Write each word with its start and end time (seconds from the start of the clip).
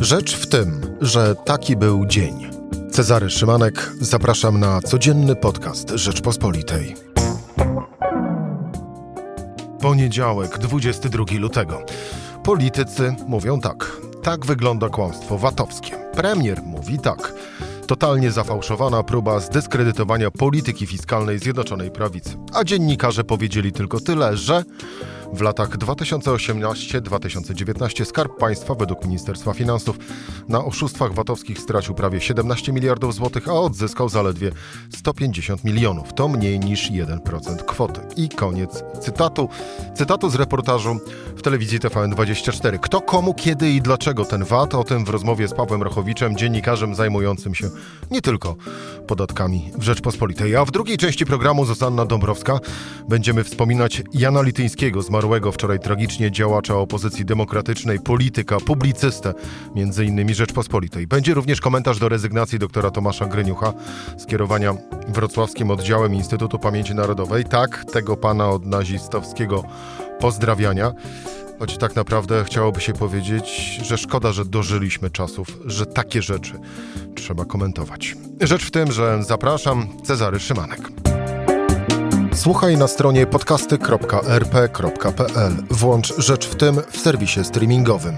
Rzecz 0.00 0.36
w 0.36 0.46
tym, 0.46 0.96
że 1.00 1.34
taki 1.34 1.76
był 1.76 2.06
dzień. 2.06 2.50
Cezary 2.90 3.30
Szymanek, 3.30 3.92
zapraszam 4.00 4.60
na 4.60 4.80
codzienny 4.80 5.36
podcast 5.36 5.90
Rzeczpospolitej. 5.90 6.94
Poniedziałek, 9.80 10.58
22 10.58 11.24
lutego. 11.38 11.82
Politycy 12.44 13.14
mówią 13.26 13.60
tak. 13.60 13.96
Tak 14.22 14.46
wygląda 14.46 14.88
kłamstwo 14.88 15.38
VAT-owskie. 15.38 15.96
Premier 16.12 16.62
mówi 16.62 16.98
tak. 16.98 17.32
Totalnie 17.86 18.30
zafałszowana 18.30 19.02
próba 19.02 19.40
zdyskredytowania 19.40 20.30
polityki 20.30 20.86
fiskalnej 20.86 21.38
Zjednoczonej 21.38 21.90
Prawicy. 21.90 22.36
A 22.54 22.64
dziennikarze 22.64 23.24
powiedzieli 23.24 23.72
tylko 23.72 24.00
tyle, 24.00 24.36
że 24.36 24.64
w 25.32 25.40
latach 25.40 25.78
2018-2019 25.78 28.04
Skarb 28.04 28.38
Państwa 28.38 28.74
według 28.74 29.04
Ministerstwa 29.04 29.52
Finansów 29.52 29.98
na 30.48 30.64
oszustwach 30.64 31.14
VAT-owskich 31.14 31.58
stracił 31.58 31.94
prawie 31.94 32.20
17 32.20 32.72
miliardów 32.72 33.14
złotych, 33.14 33.48
a 33.48 33.52
odzyskał 33.52 34.08
zaledwie 34.08 34.50
150 34.96 35.64
milionów. 35.64 36.14
To 36.14 36.28
mniej 36.28 36.60
niż 36.60 36.90
1% 36.90 37.64
kwoty. 37.64 38.00
I 38.16 38.28
koniec 38.28 38.84
cytatu. 39.00 39.48
Cytatu 39.94 40.30
z 40.30 40.34
reportażu 40.34 41.00
w 41.36 41.42
telewizji 41.42 41.80
TVN24. 41.80 42.78
Kto, 42.78 43.00
komu, 43.00 43.34
kiedy 43.34 43.70
i 43.70 43.82
dlaczego 43.82 44.24
ten 44.24 44.44
VAT? 44.44 44.74
O 44.74 44.84
tym 44.84 45.04
w 45.04 45.08
rozmowie 45.08 45.48
z 45.48 45.54
Pawłem 45.54 45.82
Rochowiczem, 45.82 46.36
dziennikarzem 46.36 46.94
zajmującym 46.94 47.54
się 47.54 47.70
nie 48.10 48.22
tylko 48.22 48.56
podatkami 49.06 49.70
w 49.78 49.82
Rzeczpospolitej. 49.82 50.56
A 50.56 50.64
w 50.64 50.70
drugiej 50.70 50.98
części 50.98 51.26
programu 51.26 51.64
Zuzanna 51.64 52.06
Dąbrowska 52.06 52.58
będziemy 53.08 53.44
wspominać 53.44 54.02
Jana 54.12 54.42
Lityńskiego, 54.42 55.02
zmarłego 55.20 55.52
wczoraj 55.52 55.80
tragicznie 55.80 56.30
działacza 56.30 56.76
opozycji 56.76 57.24
demokratycznej, 57.24 57.98
polityka, 57.98 58.60
publicystę, 58.60 59.34
między 59.74 60.04
innymi 60.04 60.34
Rzeczpospolitej. 60.34 61.06
Będzie 61.06 61.34
również 61.34 61.60
komentarz 61.60 61.98
do 61.98 62.08
rezygnacji 62.08 62.58
doktora 62.58 62.90
Tomasza 62.90 63.26
Gryniucha, 63.26 63.72
skierowania 64.18 64.74
wrocławskim 65.08 65.70
oddziałem 65.70 66.14
Instytutu 66.14 66.58
Pamięci 66.58 66.94
Narodowej. 66.94 67.44
Tak, 67.44 67.84
tego 67.92 68.16
pana 68.16 68.50
od 68.50 68.66
nazistowskiego 68.66 69.64
pozdrawiania. 70.20 70.92
Choć 71.58 71.78
tak 71.78 71.96
naprawdę 71.96 72.44
chciałoby 72.44 72.80
się 72.80 72.92
powiedzieć, 72.92 73.78
że 73.82 73.98
szkoda, 73.98 74.32
że 74.32 74.44
dożyliśmy 74.44 75.10
czasów, 75.10 75.48
że 75.66 75.86
takie 75.86 76.22
rzeczy 76.22 76.52
trzeba 77.14 77.44
komentować. 77.44 78.16
Rzecz 78.40 78.64
w 78.64 78.70
tym, 78.70 78.92
że 78.92 79.22
zapraszam 79.22 79.88
Cezary 80.04 80.40
Szymanek. 80.40 80.80
Słuchaj 82.40 82.76
na 82.76 82.88
stronie 82.88 83.26
podcasty.rp.pl. 83.26 85.52
Włącz 85.70 86.14
Rzecz 86.18 86.48
w 86.48 86.56
tym 86.56 86.80
w 86.90 86.96
serwisie 86.96 87.44
streamingowym. 87.44 88.14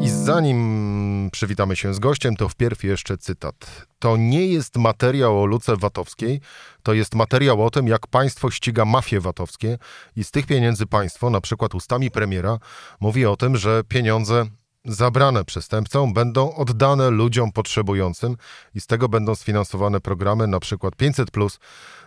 I 0.00 0.08
zanim 0.08 1.28
przywitamy 1.32 1.76
się 1.76 1.94
z 1.94 1.98
gościem, 1.98 2.36
to 2.36 2.48
wpierw 2.48 2.84
jeszcze 2.84 3.18
cytat. 3.18 3.86
To 3.98 4.16
nie 4.16 4.46
jest 4.46 4.76
materiał 4.76 5.42
o 5.42 5.46
Luce 5.46 5.76
Watowskiej, 5.76 6.40
to 6.82 6.92
jest 6.92 7.14
materiał 7.14 7.66
o 7.66 7.70
tym, 7.70 7.88
jak 7.88 8.06
państwo 8.06 8.50
ściga 8.50 8.84
mafie 8.84 9.20
watowskie 9.20 9.78
i 10.16 10.24
z 10.24 10.30
tych 10.30 10.46
pieniędzy 10.46 10.86
państwo, 10.86 11.30
na 11.30 11.40
przykład 11.40 11.74
ustami 11.74 12.10
premiera, 12.10 12.58
mówi 13.00 13.26
o 13.26 13.36
tym, 13.36 13.56
że 13.56 13.82
pieniądze 13.88 14.46
zabrane 14.84 15.44
przestępcom 15.44 16.12
będą 16.12 16.54
oddane 16.54 17.10
ludziom 17.10 17.52
potrzebującym 17.52 18.36
i 18.74 18.80
z 18.80 18.86
tego 18.86 19.08
będą 19.08 19.34
sfinansowane 19.34 20.00
programy, 20.00 20.46
na 20.46 20.60
przykład 20.60 20.94
500+, 20.96 21.58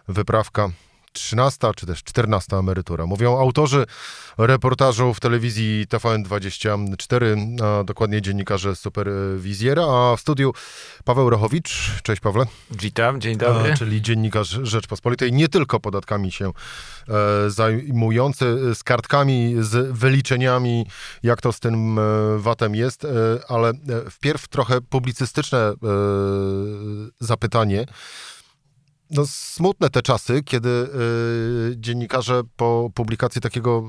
wyprawka 0.07 0.69
13 1.13 1.71
czy 1.75 1.85
też 1.85 2.03
14 2.03 2.57
emerytura. 2.57 3.05
Mówią 3.05 3.39
autorzy 3.39 3.85
reportażu 4.37 5.13
w 5.13 5.19
telewizji 5.19 5.85
TVN24, 5.89 7.23
a 7.63 7.83
dokładnie 7.83 8.21
dziennikarze 8.21 8.75
Superwizjera, 8.75 9.83
a 9.83 10.15
w 10.15 10.19
studiu 10.19 10.53
Paweł 11.03 11.29
Rochowicz. 11.29 11.91
Cześć 12.03 12.21
Pawle. 12.21 12.45
Witam, 12.71 13.21
dzień 13.21 13.37
dobry. 13.37 13.73
A, 13.73 13.77
czyli 13.77 14.01
dziennikarz 14.01 14.59
Rzeczpospolitej, 14.63 15.33
nie 15.33 15.47
tylko 15.47 15.79
podatkami 15.79 16.31
się 16.31 16.51
e, 17.09 17.49
zajmujący, 17.49 18.75
z 18.75 18.83
kartkami, 18.83 19.55
z 19.59 19.97
wyliczeniami, 19.97 20.85
jak 21.23 21.41
to 21.41 21.53
z 21.53 21.59
tym 21.59 21.99
e, 21.99 22.01
VAT-em 22.37 22.75
jest, 22.75 23.05
e, 23.05 23.09
ale 23.47 23.69
e, 23.69 23.73
wpierw 24.09 24.47
trochę 24.47 24.81
publicystyczne 24.81 25.59
e, 25.59 25.73
zapytanie 27.19 27.85
no, 29.13 29.23
smutne 29.27 29.89
te 29.89 30.01
czasy, 30.01 30.43
kiedy 30.43 30.69
y, 30.69 31.75
dziennikarze 31.77 32.41
po 32.55 32.89
publikacji 32.93 33.41
takiego 33.41 33.83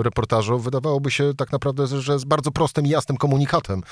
y, 0.00 0.02
reportażu 0.02 0.58
wydawałoby 0.58 1.10
się 1.10 1.34
tak 1.34 1.52
naprawdę, 1.52 1.86
że 1.86 2.18
z 2.18 2.24
bardzo 2.24 2.50
prostym 2.50 2.86
i 2.86 2.88
jasnym 2.88 3.18
komunikatem 3.18 3.82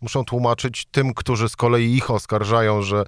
muszą 0.00 0.24
tłumaczyć 0.24 0.86
tym, 0.90 1.14
którzy 1.14 1.48
z 1.48 1.56
kolei 1.56 1.96
ich 1.96 2.10
oskarżają, 2.10 2.82
że 2.82 3.00
y, 3.02 3.06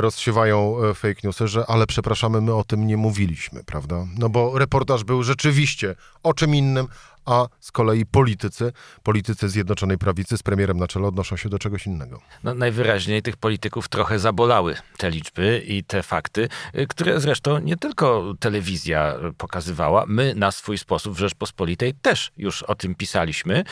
rozsiewają 0.00 0.84
e, 0.84 0.94
fake 0.94 1.20
newsy, 1.24 1.48
że 1.48 1.66
ale 1.66 1.86
przepraszamy, 1.86 2.40
my 2.40 2.54
o 2.54 2.64
tym 2.64 2.86
nie 2.86 2.96
mówiliśmy, 2.96 3.64
prawda? 3.64 4.06
No 4.18 4.28
bo 4.28 4.58
reportaż 4.58 5.04
był 5.04 5.22
rzeczywiście 5.22 5.94
o 6.22 6.34
czym 6.34 6.54
innym, 6.54 6.86
a 7.30 7.46
z 7.60 7.72
kolei 7.72 8.06
politycy, 8.06 8.72
politycy 9.02 9.48
Zjednoczonej 9.48 9.98
Prawicy 9.98 10.36
z 10.36 10.42
premierem 10.42 10.78
na 10.78 10.86
czele 10.86 11.06
odnoszą 11.06 11.36
się 11.36 11.48
do 11.48 11.58
czegoś 11.58 11.86
innego. 11.86 12.20
No, 12.44 12.54
najwyraźniej 12.54 13.22
tych 13.22 13.36
polityków 13.36 13.88
trochę 13.88 14.18
zabolały 14.18 14.76
te 14.96 15.10
liczby 15.10 15.62
i 15.66 15.84
te 15.84 16.02
fakty, 16.02 16.48
y, 16.74 16.86
które 16.86 17.20
zresztą 17.20 17.58
nie 17.58 17.76
tylko 17.76 18.34
telewizja 18.40 19.14
pokazywała, 19.38 20.04
my 20.06 20.34
na 20.34 20.50
swój 20.50 20.78
sposób 20.78 21.14
w 21.14 21.18
Rzeczpospolitej 21.18 21.94
też 21.94 22.30
już 22.36 22.62
o 22.62 22.74
tym 22.74 22.94
pisaliśmy, 22.94 23.64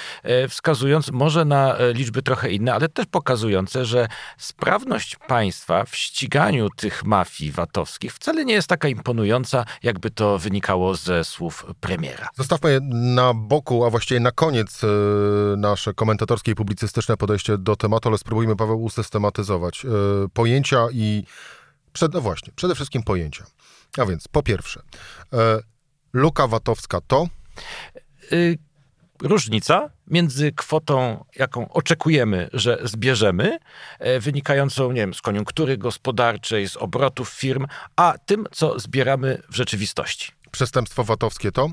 y, 0.45 0.49
wskazując 0.49 1.11
może 1.11 1.45
na 1.45 1.81
y, 1.81 1.93
liczby 1.93 2.23
trochę 2.23 2.51
inne, 2.51 2.75
ale 2.75 2.89
też 2.89 3.07
pokazujące, 3.07 3.85
że 3.85 4.09
sprawność 4.39 5.17
państwa 5.17 5.85
w 5.85 5.97
ściganiu 5.97 6.69
tych 6.77 7.05
mafii 7.05 7.53
VAT-owskich 7.53 8.13
wcale 8.15 8.45
nie 8.45 8.55
jest 8.55 8.69
taka 8.69 8.89
imponująca, 8.89 9.65
jakby 9.83 10.11
to 10.11 10.39
wynikało 10.39 10.95
ze 10.95 11.25
słów 11.25 11.67
premiera. 11.81 12.29
Zostawmy 12.37 12.79
na 12.91 13.35
boku, 13.49 13.85
a 13.85 13.91
właściwie 13.91 14.21
na 14.21 14.33
koniec 14.33 14.85
e, 14.85 14.87
nasze 15.57 15.95
komentatorskie 15.95 16.53
i 16.53 16.55
publicystyczne 16.55 17.17
podejście 17.17 17.59
do 17.59 17.77
tematu, 17.77 18.09
ale 18.09 18.19
spróbujmy, 18.19 18.57
Paweł, 18.57 18.83
usystematyzować 18.83 19.85
e, 19.85 19.89
pojęcia 20.33 20.87
i 20.93 21.25
przed, 21.93 22.15
no 22.15 22.21
właśnie, 22.21 22.53
przede 22.57 22.75
wszystkim 22.75 23.03
pojęcia. 23.03 23.45
A 23.99 24.07
więc 24.07 24.29
po 24.29 24.43
pierwsze, 24.43 24.83
e, 25.33 25.59
luka 26.13 26.47
VAT-owska 26.47 27.01
to? 27.01 27.29
Y 28.33 28.59
różnica 29.23 29.91
między 30.07 30.53
kwotą, 30.53 31.25
jaką 31.37 31.69
oczekujemy, 31.69 32.49
że 32.53 32.79
zbierzemy, 32.83 33.59
wynikającą, 34.21 34.93
nie 34.93 35.01
wiem, 35.01 35.15
z 35.15 35.23
koniunktury 35.23 35.79
gospodarczej, 35.79 36.69
z 36.69 36.77
obrotów 36.77 37.29
firm, 37.29 37.67
a 37.97 38.15
tym, 38.27 38.47
co 38.53 38.79
zbieramy 38.79 39.43
w 39.51 39.57
rzeczywistości. 39.57 40.33
Przestępstwo 40.51 41.05
VAT-owskie 41.05 41.53
to? 41.53 41.71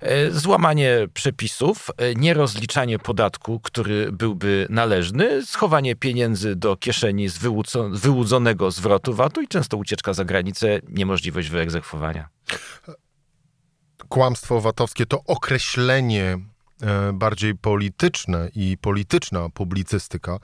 E, 0.00 0.30
złamanie 0.30 1.08
przepisów, 1.14 1.90
e, 1.96 2.14
nierozliczanie 2.14 2.98
podatku, 2.98 3.60
który 3.60 4.12
byłby 4.12 4.66
należny, 4.70 5.46
schowanie 5.46 5.96
pieniędzy 5.96 6.56
do 6.56 6.76
kieszeni 6.76 7.28
z 7.28 7.38
wyłudzonego 7.92 8.70
zwrotu 8.70 9.14
VAT-u 9.14 9.40
i 9.40 9.48
często 9.48 9.76
ucieczka 9.76 10.12
za 10.12 10.24
granicę, 10.24 10.80
niemożliwość 10.88 11.48
wyegzekwowania. 11.48 12.28
Kłamstwo 14.08 14.60
VAT-owskie 14.60 15.06
to 15.06 15.24
określenie 15.26 16.38
e, 16.82 17.12
bardziej 17.12 17.54
polityczne 17.54 18.48
i 18.54 18.76
polityczna 18.80 19.48
publicystyka, 19.48 20.38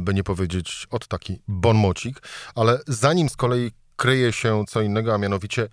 by 0.00 0.14
nie 0.14 0.24
powiedzieć 0.24 0.86
od 0.90 1.08
taki 1.08 1.40
bonmocik, 1.48 2.22
ale 2.54 2.78
zanim 2.86 3.28
z 3.28 3.36
kolei 3.36 3.70
kryje 3.96 4.32
się 4.32 4.64
co 4.68 4.80
innego, 4.80 5.14
a 5.14 5.18
mianowicie 5.18 5.68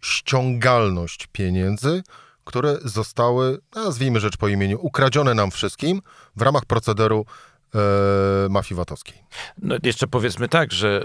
ściągalność 0.00 1.26
pieniędzy, 1.32 2.02
które 2.44 2.78
zostały, 2.84 3.58
nazwijmy 3.74 4.20
rzecz 4.20 4.36
po 4.36 4.48
imieniu, 4.48 4.78
ukradzione 4.82 5.34
nam 5.34 5.50
wszystkim 5.50 6.02
w 6.36 6.42
ramach 6.42 6.64
procederu 6.64 7.24
e, 7.26 7.49
mafii 8.50 8.76
VAT-owskiej. 8.76 9.22
No 9.58 9.76
jeszcze 9.82 10.06
powiedzmy 10.06 10.48
tak, 10.48 10.72
że 10.72 11.04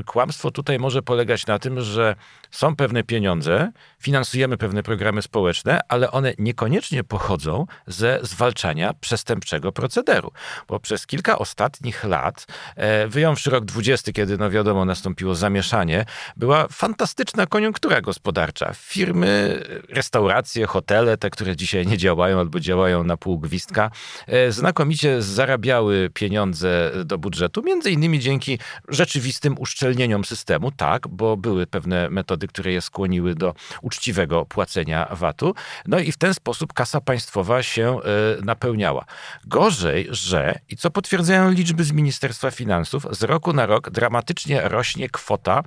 y, 0.00 0.04
kłamstwo 0.04 0.50
tutaj 0.50 0.78
może 0.78 1.02
polegać 1.02 1.46
na 1.46 1.58
tym, 1.58 1.80
że 1.80 2.16
są 2.50 2.76
pewne 2.76 3.04
pieniądze, 3.04 3.72
finansujemy 3.98 4.56
pewne 4.56 4.82
programy 4.82 5.22
społeczne, 5.22 5.80
ale 5.88 6.10
one 6.10 6.32
niekoniecznie 6.38 7.04
pochodzą 7.04 7.66
ze 7.86 8.18
zwalczania 8.22 8.94
przestępczego 9.00 9.72
procederu. 9.72 10.32
Bo 10.68 10.80
przez 10.80 11.06
kilka 11.06 11.38
ostatnich 11.38 12.04
lat, 12.04 12.46
e, 12.76 13.08
wyjąwszy 13.08 13.50
rok 13.50 13.64
20, 13.64 14.12
kiedy 14.12 14.38
no 14.38 14.50
wiadomo 14.50 14.84
nastąpiło 14.84 15.34
zamieszanie, 15.34 16.04
była 16.36 16.68
fantastyczna 16.68 17.46
koniunktura 17.46 18.00
gospodarcza. 18.00 18.72
Firmy, 18.74 19.62
restauracje, 19.88 20.66
hotele, 20.66 21.16
te, 21.16 21.30
które 21.30 21.56
dzisiaj 21.56 21.86
nie 21.86 21.98
działają 21.98 22.38
albo 22.40 22.60
działają 22.60 23.04
na 23.04 23.16
pół 23.16 23.38
gwizdka, 23.38 23.90
e, 24.26 24.52
znakomicie 24.52 25.22
zarabiały 25.22 25.85
wpływały 25.86 26.10
pieniądze 26.10 26.92
do 27.04 27.18
budżetu, 27.18 27.62
między 27.62 27.90
innymi 27.90 28.20
dzięki 28.20 28.58
rzeczywistym 28.88 29.54
uszczelnieniom 29.58 30.24
systemu, 30.24 30.70
tak, 30.70 31.08
bo 31.08 31.36
były 31.36 31.66
pewne 31.66 32.10
metody, 32.10 32.46
które 32.46 32.72
je 32.72 32.80
skłoniły 32.80 33.34
do 33.34 33.54
uczciwego 33.82 34.46
płacenia 34.46 35.08
VAT-u. 35.10 35.54
No 35.86 35.98
i 35.98 36.12
w 36.12 36.16
ten 36.16 36.34
sposób 36.34 36.72
kasa 36.72 37.00
państwowa 37.00 37.62
się 37.62 37.98
e, 38.00 38.44
napełniała. 38.44 39.04
Gorzej, 39.44 40.06
że, 40.10 40.58
i 40.68 40.76
co 40.76 40.90
potwierdzają 40.90 41.50
liczby 41.50 41.84
z 41.84 41.92
Ministerstwa 41.92 42.50
Finansów, 42.50 43.06
z 43.10 43.22
roku 43.22 43.52
na 43.52 43.66
rok 43.66 43.90
dramatycznie 43.90 44.60
rośnie 44.68 45.08
kwota 45.08 45.62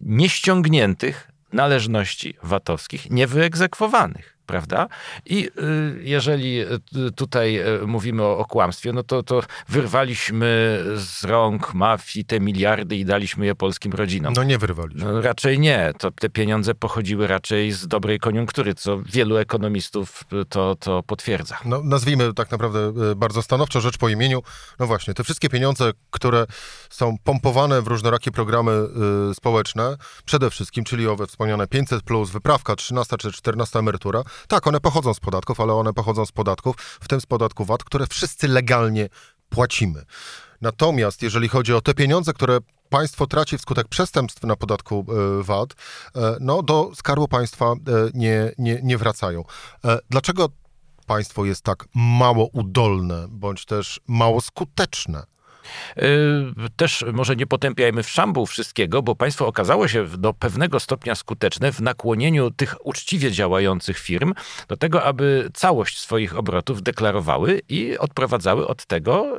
nieściągniętych 0.00 1.30
należności 1.52 2.34
VAT-owskich 2.42 3.10
niewyegzekwowanych 3.10 4.35
prawda? 4.46 4.88
I 5.26 5.46
y, 5.46 6.00
jeżeli 6.02 6.60
y, 6.60 7.12
tutaj 7.16 7.60
y, 7.82 7.86
mówimy 7.86 8.22
o, 8.22 8.38
o, 8.38 8.44
kłamstwie, 8.44 8.92
no 8.92 9.02
to, 9.02 9.22
to 9.22 9.42
wyrwaliśmy 9.68 10.80
z 10.96 11.24
rąk 11.24 11.74
mafii 11.74 12.24
te 12.24 12.40
miliardy 12.40 12.96
i 12.96 13.04
daliśmy 13.04 13.46
je 13.46 13.54
polskim 13.54 13.92
rodzinom. 13.92 14.32
No 14.36 14.44
nie 14.44 14.58
wyrwaliśmy. 14.58 15.12
No, 15.12 15.20
raczej 15.20 15.58
nie. 15.58 15.92
To 15.98 16.10
te 16.10 16.28
pieniądze 16.28 16.74
pochodziły 16.74 17.26
raczej 17.26 17.72
z 17.72 17.88
dobrej 17.88 18.18
koniunktury, 18.18 18.74
co 18.74 18.98
wielu 19.02 19.36
ekonomistów 19.36 20.24
to, 20.48 20.76
to 20.80 21.02
potwierdza. 21.02 21.58
No, 21.64 21.82
nazwijmy 21.84 22.34
tak 22.34 22.50
naprawdę 22.50 22.92
bardzo 23.16 23.42
stanowczo 23.42 23.80
rzecz 23.80 23.98
po 23.98 24.08
imieniu. 24.08 24.42
No 24.78 24.86
właśnie, 24.86 25.14
te 25.14 25.24
wszystkie 25.24 25.48
pieniądze, 25.48 25.92
które 26.10 26.46
są 26.90 27.16
pompowane 27.24 27.82
w 27.82 27.86
różnorakie 27.86 28.30
programy 28.30 28.72
y, 29.30 29.34
społeczne, 29.34 29.96
przede 30.24 30.50
wszystkim, 30.50 30.84
czyli 30.84 31.06
owe 31.08 31.26
wspomniane 31.26 31.64
500+, 31.64 32.00
plus, 32.00 32.30
wyprawka 32.30 32.76
13 32.76 33.16
czy 33.16 33.32
14 33.32 33.78
emerytura, 33.78 34.22
tak, 34.48 34.66
one 34.66 34.80
pochodzą 34.80 35.14
z 35.14 35.20
podatków, 35.20 35.60
ale 35.60 35.74
one 35.74 35.92
pochodzą 35.92 36.26
z 36.26 36.32
podatków, 36.32 36.76
w 37.00 37.08
tym 37.08 37.20
z 37.20 37.26
podatku 37.26 37.64
VAT, 37.64 37.84
które 37.84 38.06
wszyscy 38.06 38.48
legalnie 38.48 39.08
płacimy. 39.48 40.04
Natomiast 40.60 41.22
jeżeli 41.22 41.48
chodzi 41.48 41.74
o 41.74 41.80
te 41.80 41.94
pieniądze, 41.94 42.32
które 42.32 42.58
państwo 42.88 43.26
traci 43.26 43.58
wskutek 43.58 43.88
przestępstw 43.88 44.42
na 44.42 44.56
podatku 44.56 45.06
e, 45.08 45.42
VAT, 45.42 45.72
e, 46.16 46.36
no 46.40 46.62
do 46.62 46.90
skarbu 46.94 47.28
państwa 47.28 47.66
e, 47.66 47.74
nie, 48.14 48.52
nie, 48.58 48.80
nie 48.82 48.98
wracają. 48.98 49.44
Dlaczego 50.10 50.48
państwo 51.06 51.44
jest 51.44 51.62
tak 51.62 51.84
mało 51.94 52.46
udolne, 52.52 53.26
bądź 53.28 53.64
też 53.64 54.00
mało 54.06 54.40
skuteczne? 54.40 55.35
Y, 55.98 56.02
też 56.76 57.04
może 57.12 57.36
nie 57.36 57.46
potępiajmy 57.46 58.02
w 58.02 58.10
szambu 58.10 58.46
wszystkiego, 58.46 59.02
bo 59.02 59.14
państwo 59.14 59.46
okazało 59.46 59.88
się 59.88 60.04
do 60.04 60.34
pewnego 60.34 60.80
stopnia 60.80 61.14
skuteczne 61.14 61.72
w 61.72 61.80
nakłonieniu 61.80 62.50
tych 62.50 62.86
uczciwie 62.86 63.32
działających 63.32 63.98
firm 63.98 64.34
do 64.68 64.76
tego, 64.76 65.04
aby 65.04 65.50
całość 65.54 65.98
swoich 65.98 66.36
obrotów 66.36 66.82
deklarowały 66.82 67.60
i 67.68 67.98
odprowadzały 67.98 68.66
od 68.66 68.86
tego 68.86 69.36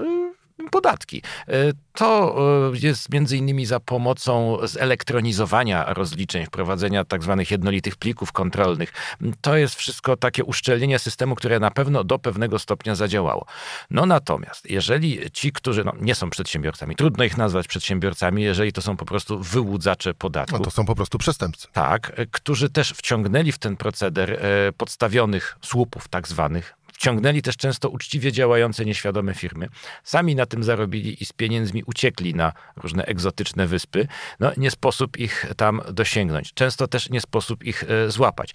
podatki. 0.70 1.22
E, 1.48 1.52
to 1.94 2.36
e, 2.74 2.78
jest 2.78 3.14
między 3.14 3.38
innymi 3.38 3.66
za 3.66 3.80
pomocą 3.80 4.58
zelektronizowania 4.64 5.94
rozliczeń, 5.94 6.46
wprowadzenia 6.46 7.06
tak 7.06 7.24
zwanych 7.24 7.52
jednolitych 7.52 7.96
plików 7.96 8.32
kontrolnych. 8.32 8.94
To 9.42 9.58
jest 9.58 9.76
wszystko 9.76 10.18
takie 10.18 10.44
uszczelnienie 10.44 11.00
systemu, 11.00 11.36
które 11.36 11.60
na 11.60 11.72
pewno 11.72 12.04
do 12.04 12.20
pewnego 12.20 12.60
stopnia 12.60 12.96
zadziałało. 12.96 13.46
No 13.90 14.06
natomiast, 14.06 14.70
jeżeli 14.70 15.32
ci, 15.32 15.52
którzy 15.52 15.84
no, 15.84 15.94
nie 16.02 16.16
są 16.16 16.30
przedsiębiorcami, 16.30 16.96
trudno 16.96 17.24
ich 17.24 17.38
nazwać 17.38 17.68
przedsiębiorcami, 17.68 18.44
jeżeli 18.44 18.74
to 18.74 18.82
są 18.82 18.98
po 18.98 19.06
prostu 19.06 19.40
wyłudzacze 19.40 20.14
podatków. 20.14 20.60
No 20.60 20.66
to 20.66 20.72
są 20.72 20.86
po 20.86 20.96
prostu 20.96 21.18
przestępcy. 21.18 21.68
Tak, 21.74 22.12
e, 22.16 22.26
którzy 22.26 22.70
też 22.70 22.92
wciągnęli 22.92 23.52
w 23.52 23.58
ten 23.58 23.78
proceder 23.78 24.42
podstawionych 24.78 25.58
słupów 25.62 26.08
tak 26.08 26.28
zwanych, 26.28 26.78
Wciągnęli 26.98 27.42
też 27.42 27.58
często 27.58 27.90
uczciwie 27.90 28.32
działające 28.32 28.86
nieświadome 28.86 29.34
firmy. 29.34 29.70
Sami 30.04 30.36
na 30.36 30.46
tym 30.46 30.64
zarobili 30.64 31.24
i 31.24 31.26
z 31.26 31.34
pieniędzmi 31.34 31.84
uciekli 31.86 32.36
na 32.36 32.54
różne 32.76 33.06
egzotyczne 33.06 33.68
wyspy. 33.68 34.08
No, 34.40 34.52
nie 34.58 34.72
sposób 34.72 35.18
ich 35.18 35.46
tam 35.58 35.82
dosięgnąć. 35.92 36.54
Często 36.54 36.88
też 36.88 37.10
nie 37.10 37.22
sposób 37.22 37.64
ich 37.64 37.84
e, 37.84 38.12
złapać. 38.12 38.54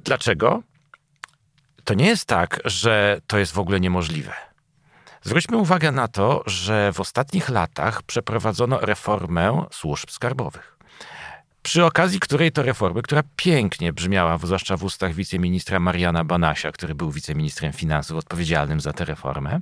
Dlaczego? 0.00 0.62
To 1.84 1.94
nie 1.94 2.06
jest 2.06 2.24
tak, 2.24 2.60
że 2.64 3.20
to 3.26 3.38
jest 3.38 3.52
w 3.52 3.58
ogóle 3.58 3.80
niemożliwe. 3.80 4.32
Zwróćmy 5.22 5.56
uwagę 5.56 5.92
na 5.92 6.08
to, 6.08 6.42
że 6.46 6.92
w 6.92 7.00
ostatnich 7.00 7.48
latach 7.48 8.02
przeprowadzono 8.02 8.78
reformę 8.80 9.64
służb 9.70 10.10
skarbowych 10.10 10.71
przy 11.62 11.84
okazji 11.84 12.20
której 12.20 12.52
to 12.52 12.62
reformy, 12.62 13.02
która 13.02 13.22
pięknie 13.36 13.92
brzmiała, 13.92 14.38
zwłaszcza 14.38 14.76
w 14.76 14.84
ustach 14.84 15.14
wiceministra 15.14 15.80
Mariana 15.80 16.24
Banasia, 16.24 16.72
który 16.72 16.94
był 16.94 17.10
wiceministrem 17.10 17.72
finansów 17.72 18.16
odpowiedzialnym 18.16 18.80
za 18.80 18.92
tę 18.92 19.04
reformę, 19.04 19.60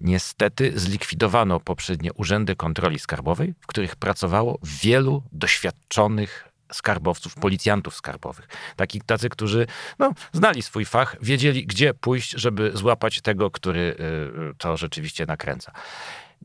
niestety 0.00 0.72
zlikwidowano 0.78 1.60
poprzednie 1.60 2.12
urzędy 2.12 2.56
kontroli 2.56 2.98
skarbowej, 2.98 3.54
w 3.60 3.66
których 3.66 3.96
pracowało 3.96 4.58
wielu 4.62 5.22
doświadczonych 5.32 6.50
skarbowców, 6.72 7.34
policjantów 7.34 7.94
skarbowych. 7.94 8.48
Takich, 8.76 9.04
tacy, 9.04 9.28
którzy 9.28 9.66
no, 9.98 10.12
znali 10.32 10.62
swój 10.62 10.84
fach, 10.84 11.16
wiedzieli, 11.22 11.66
gdzie 11.66 11.94
pójść, 11.94 12.30
żeby 12.30 12.70
złapać 12.74 13.20
tego, 13.20 13.50
który 13.50 13.96
y, 14.50 14.54
to 14.58 14.76
rzeczywiście 14.76 15.26
nakręca. 15.26 15.72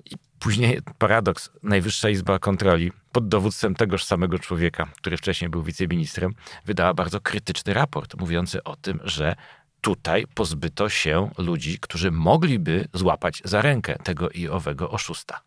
I 0.06 0.16
później 0.40 0.80
paradoks, 0.98 1.50
Najwyższa 1.64 2.10
Izba 2.10 2.40
Kontroli 2.40 2.92
pod 3.12 3.28
dowództwem 3.28 3.76
tegoż 3.76 4.04
samego 4.04 4.40
człowieka, 4.40 4.88
który 4.98 5.18
wcześniej 5.18 5.50
był 5.50 5.64
wiceministrem, 5.64 6.34
wydała 6.66 6.94
bardzo 6.94 7.22
krytyczny 7.22 7.74
raport 7.74 8.20
mówiący 8.20 8.64
o 8.64 8.76
tym, 8.76 9.00
że 9.04 9.36
tutaj 9.82 10.26
pozbyto 10.36 10.90
się 10.90 11.30
ludzi, 11.38 11.80
którzy 11.80 12.12
mogliby 12.12 12.88
złapać 12.94 13.42
za 13.46 13.62
rękę 13.62 13.96
tego 14.04 14.30
i 14.30 14.48
owego 14.48 14.92
oszusta. 14.92 15.42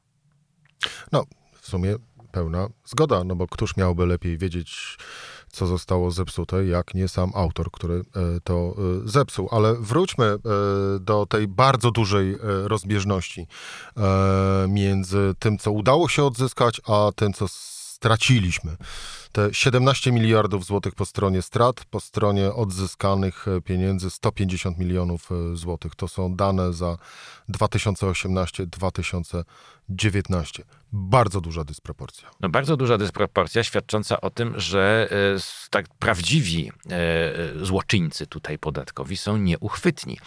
No, 1.13 1.25
w 1.61 1.69
sumie 1.69 1.97
pełna 2.33 2.69
zgoda, 2.85 3.25
no 3.25 3.37
bo 3.37 3.47
któż 3.47 3.77
miałby 3.77 4.07
lepiej 4.07 4.39
wiedzieć, 4.39 4.97
co 5.59 5.67
zostało 5.67 6.11
zepsute, 6.11 6.67
jak 6.67 6.95
nie 6.95 7.09
sam 7.09 7.33
autor, 7.35 7.71
który 7.71 7.95
e, 7.95 8.03
to 8.45 8.55
e, 8.55 8.73
zepsuł. 9.09 9.49
Ale 9.51 9.75
wróćmy 9.75 10.25
e, 10.25 10.39
do 11.01 11.27
tej 11.27 11.49
bardzo 11.49 11.91
dużej 11.91 12.39
rozbieżności 12.65 13.47
między 14.69 15.35
tym, 15.39 15.59
co 15.59 15.73
udało 15.73 16.09
się 16.09 16.25
odzyskać, 16.25 16.81
a 16.87 17.11
tym, 17.17 17.33
co 17.33 17.47
straciliśmy. 17.49 18.77
Te 19.33 19.55
17 19.55 20.13
miliardów 20.13 20.65
złotych 20.65 20.95
po 20.95 21.07
stronie 21.07 21.43
strat, 21.43 21.85
po 21.85 22.01
stronie 22.01 22.53
odzyskanych 22.53 23.47
pieniędzy 23.65 24.11
150 24.11 24.79
milionów 24.79 25.31
złotych. 25.55 25.95
To 25.95 26.09
są 26.09 26.37
dane 26.37 26.73
za 26.73 26.99
2018-2019. 27.49 29.45
Bardzo 30.93 31.41
duża 31.41 31.65
dysproporcja. 31.65 32.31
No 32.41 32.49
bardzo 32.49 32.77
duża 32.77 32.99
dysproporcja, 32.99 33.65
świadcząca 33.65 34.21
o 34.21 34.31
tym, 34.31 34.61
że 34.61 35.09
e, 35.37 35.71
tak 35.71 35.87
prawdziwi 35.99 36.73
e, 36.91 37.65
złoczyńcy 37.65 38.27
tutaj 38.27 38.59
podatkowi 38.59 39.17
są 39.17 39.37
nieuchwytni. 39.37 40.19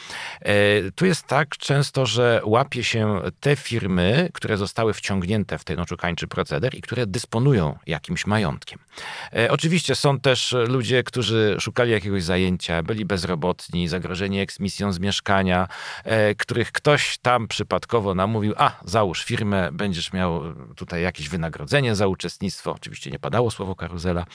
E, 0.42 0.54
tu 0.92 1.06
jest 1.06 1.28
tak 1.28 1.58
często, 1.58 2.06
że 2.06 2.42
łapie 2.46 2.84
się 2.84 3.22
te 3.40 3.56
firmy, 3.56 4.30
które 4.34 4.58
zostały 4.58 4.94
wciągnięte 4.94 5.58
w 5.58 5.64
ten 5.64 5.80
oszukańczy 5.80 6.28
proceder 6.28 6.76
i 6.76 6.82
które 6.82 7.08
dysponują 7.08 7.78
jakimś 7.88 8.26
majątkiem. 8.26 8.80
Oczywiście 9.50 9.96
są 9.96 10.20
też 10.20 10.56
ludzie, 10.68 11.04
którzy 11.04 11.58
szukali 11.60 11.92
jakiegoś 11.92 12.24
zajęcia, 12.24 12.84
byli 12.84 13.06
bezrobotni, 13.06 13.88
zagrożeni 13.88 14.40
eksmisją 14.40 14.94
z 14.94 15.00
mieszkania, 15.00 15.68
których 16.38 16.72
ktoś 16.72 17.18
tam 17.18 17.48
przypadkowo 17.48 18.16
namówił, 18.16 18.54
a 18.58 18.72
załóż 18.86 19.24
firmę, 19.24 19.51
będziesz 19.72 20.14
miał 20.14 20.42
tutaj 20.76 21.02
jakieś 21.02 21.30
wynagrodzenie 21.30 21.96
za 21.96 22.08
uczestnictwo. 22.08 22.74
Oczywiście 22.74 23.12
nie 23.12 23.20
padało 23.20 23.52
słowo 23.52 23.76
karuzela. 23.76 24.26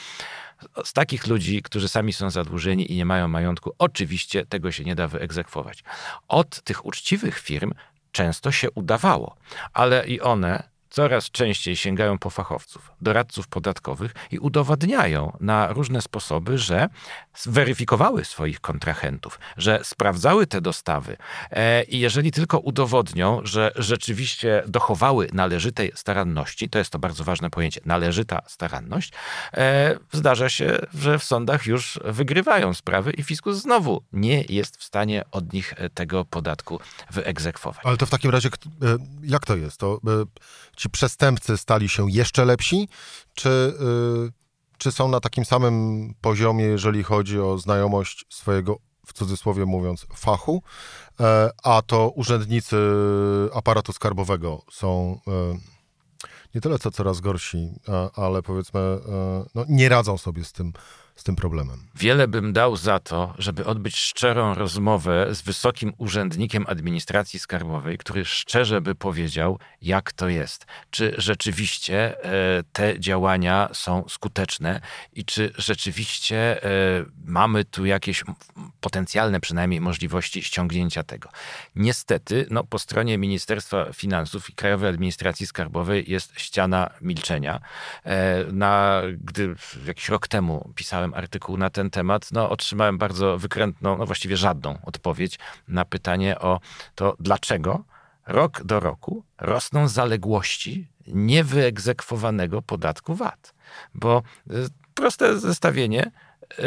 Z 0.85 0.93
takich 0.93 1.27
ludzi, 1.27 1.63
którzy 1.63 1.89
sami 1.89 2.13
są 2.13 2.31
zadłużeni 2.31 2.93
i 2.93 2.97
nie 2.97 3.05
mają 3.05 3.29
majątku, 3.29 3.73
oczywiście 3.79 4.47
tego 4.47 4.73
się 4.73 4.85
nie 4.85 4.95
da 4.95 5.09
wyegzekwować. 5.09 5.85
Od 6.29 6.63
tych 6.63 6.87
uczciwych 6.87 7.39
firm 7.39 7.73
często 8.13 8.53
się 8.53 8.71
udawało, 8.71 9.37
ale 9.73 10.07
i 10.07 10.21
one 10.21 10.76
coraz 10.97 11.31
częściej 11.31 11.77
sięgają 11.77 12.19
po 12.19 12.31
fachowców, 12.31 12.93
doradców 13.01 13.49
podatkowych 13.49 14.15
i 14.31 14.39
udowadniają 14.39 15.37
na 15.41 15.73
różne 15.73 16.03
sposoby, 16.03 16.59
że 16.59 16.89
zweryfikowały 17.35 18.25
swoich 18.25 18.61
kontrahentów, 18.61 19.41
że 19.57 19.81
sprawdzały 19.85 20.47
te 20.47 20.61
dostawy 20.61 21.17
e, 21.51 21.85
i 21.85 21.99
jeżeli 21.99 22.33
tylko 22.33 22.59
udowodnią, 22.59 23.41
że 23.45 23.73
rzeczywiście 23.77 24.63
dochowały 24.67 25.29
należytej 25.33 25.93
staranności, 25.95 26.69
to 26.69 26.79
jest 26.79 26.91
to 26.91 26.99
bardzo 26.99 27.25
ważne 27.25 27.51
pojęcie, 27.51 27.81
należyta 27.85 28.43
staranność, 28.47 29.13
e, 29.55 29.99
zdarza 30.13 30.49
się, 30.49 30.79
że 30.95 31.19
w 31.19 31.25
sądach 31.25 31.67
już 31.67 32.01
wygrywają 32.05 32.75
sprawy 32.75 33.13
i 33.13 33.23
fiskus 33.23 33.57
znowu 33.57 34.03
nie 34.13 34.45
jest 34.49 34.77
w 34.77 34.85
stanie 34.85 35.25
od 35.31 35.53
nich 35.53 35.75
tego 35.95 36.25
podatku 36.25 36.81
wyegzekwować. 37.11 37.81
Ale 37.85 37.97
to 37.97 38.07
w 38.07 38.11
takim 38.11 38.31
razie, 38.31 38.49
e, 38.49 38.97
jak 39.23 39.47
to 39.47 39.57
jest? 39.57 39.81
To 39.81 40.01
ci 40.77 40.86
przestępcy 40.89 41.57
stali 41.57 41.89
się 41.89 42.11
jeszcze 42.11 42.45
lepsi, 42.45 42.89
czy, 43.35 43.75
yy, 43.81 44.33
czy 44.79 44.93
są 44.93 45.09
na 45.09 45.21
takim 45.21 45.45
samym 45.45 46.15
poziomie, 46.21 46.65
jeżeli 46.65 47.03
chodzi 47.03 47.41
o 47.41 47.59
znajomość 47.59 48.25
swojego 48.29 48.79
w 49.07 49.13
cudzysłowie 49.13 49.67
mówiąc, 49.67 50.07
fachu, 50.15 50.63
e, 51.21 51.51
a 51.63 51.83
to 51.83 52.11
urzędnicy 52.11 52.77
aparatu 53.55 53.93
skarbowego 53.93 54.63
są 54.73 55.21
nie 56.55 56.61
tyle 56.61 56.79
co 56.79 56.91
coraz 56.91 57.21
gorsi, 57.21 57.69
ale 58.15 58.43
powiedzmy, 58.43 58.81
no, 59.55 59.65
nie 59.69 59.89
radzą 59.89 60.19
sobie 60.19 60.45
z 60.45 60.53
tym 60.53 60.73
z 61.17 61.23
tym 61.25 61.37
problemem. 61.37 61.87
Wiele 61.95 62.29
bym 62.29 62.53
dał 62.53 62.77
za 62.77 62.99
to, 62.99 63.35
żeby 63.39 63.65
odbyć 63.65 63.97
szczerą 63.97 64.55
rozmowę 64.55 65.35
z 65.35 65.43
wysokim 65.43 65.93
urzędnikiem 65.99 66.65
administracji 66.69 67.39
skarbowej, 67.39 67.99
który 67.99 68.25
szczerze 68.25 68.81
by 68.81 68.95
powiedział, 68.95 69.59
jak 69.83 70.13
to 70.13 70.29
jest. 70.29 70.67
Czy 70.91 71.15
rzeczywiście 71.19 72.25
e, 72.25 72.63
te 72.73 73.01
działania 73.01 73.69
są 73.73 74.05
skuteczne 74.09 74.81
i 75.13 75.25
czy 75.25 75.53
rzeczywiście 75.59 76.65
e, 76.65 76.69
mamy 77.25 77.65
tu 77.65 77.87
jakieś 77.87 78.25
potencjalne 78.81 79.41
przynajmniej 79.41 79.81
możliwości 79.81 80.43
ściągnięcia 80.43 81.03
tego. 81.03 81.29
Niestety, 81.77 82.47
no, 82.51 82.65
po 82.65 82.79
stronie 82.79 83.19
Ministerstwa 83.19 83.93
Finansów 83.93 84.51
i 84.51 84.53
Krajowej 84.53 84.89
Administracji 84.89 85.47
Skarbowej 85.47 86.11
jest 86.11 86.41
ściana 86.41 86.91
milczenia. 87.01 87.61
E, 88.05 88.45
na, 88.53 89.03
gdy 89.21 89.55
jakiś 89.87 90.09
rok 90.09 90.29
temu 90.29 90.73
pisałem 90.75 91.06
napisałem 91.07 91.25
artykuł 91.25 91.57
na 91.57 91.71
ten 91.71 91.91
temat, 91.91 92.33
no, 92.33 92.51
otrzymałem 92.51 92.99
bardzo 92.99 93.39
wykrętną, 93.39 93.99
no 93.99 94.07
właściwie 94.07 94.37
żadną 94.37 94.79
odpowiedź 94.83 95.39
na 95.69 95.85
pytanie 95.85 96.39
o 96.39 96.61
to, 96.95 97.17
dlaczego 97.21 97.85
rok 98.27 98.65
do 98.65 98.81
roku 98.81 99.25
rosną 99.39 99.89
zaległości 99.89 100.89
niewyegzekwowanego 101.07 102.63
podatku 102.63 103.15
VAT. 103.15 103.55
Bo 103.95 104.23
y, 104.51 104.69
proste 104.95 105.39
zestawienie 105.39 106.11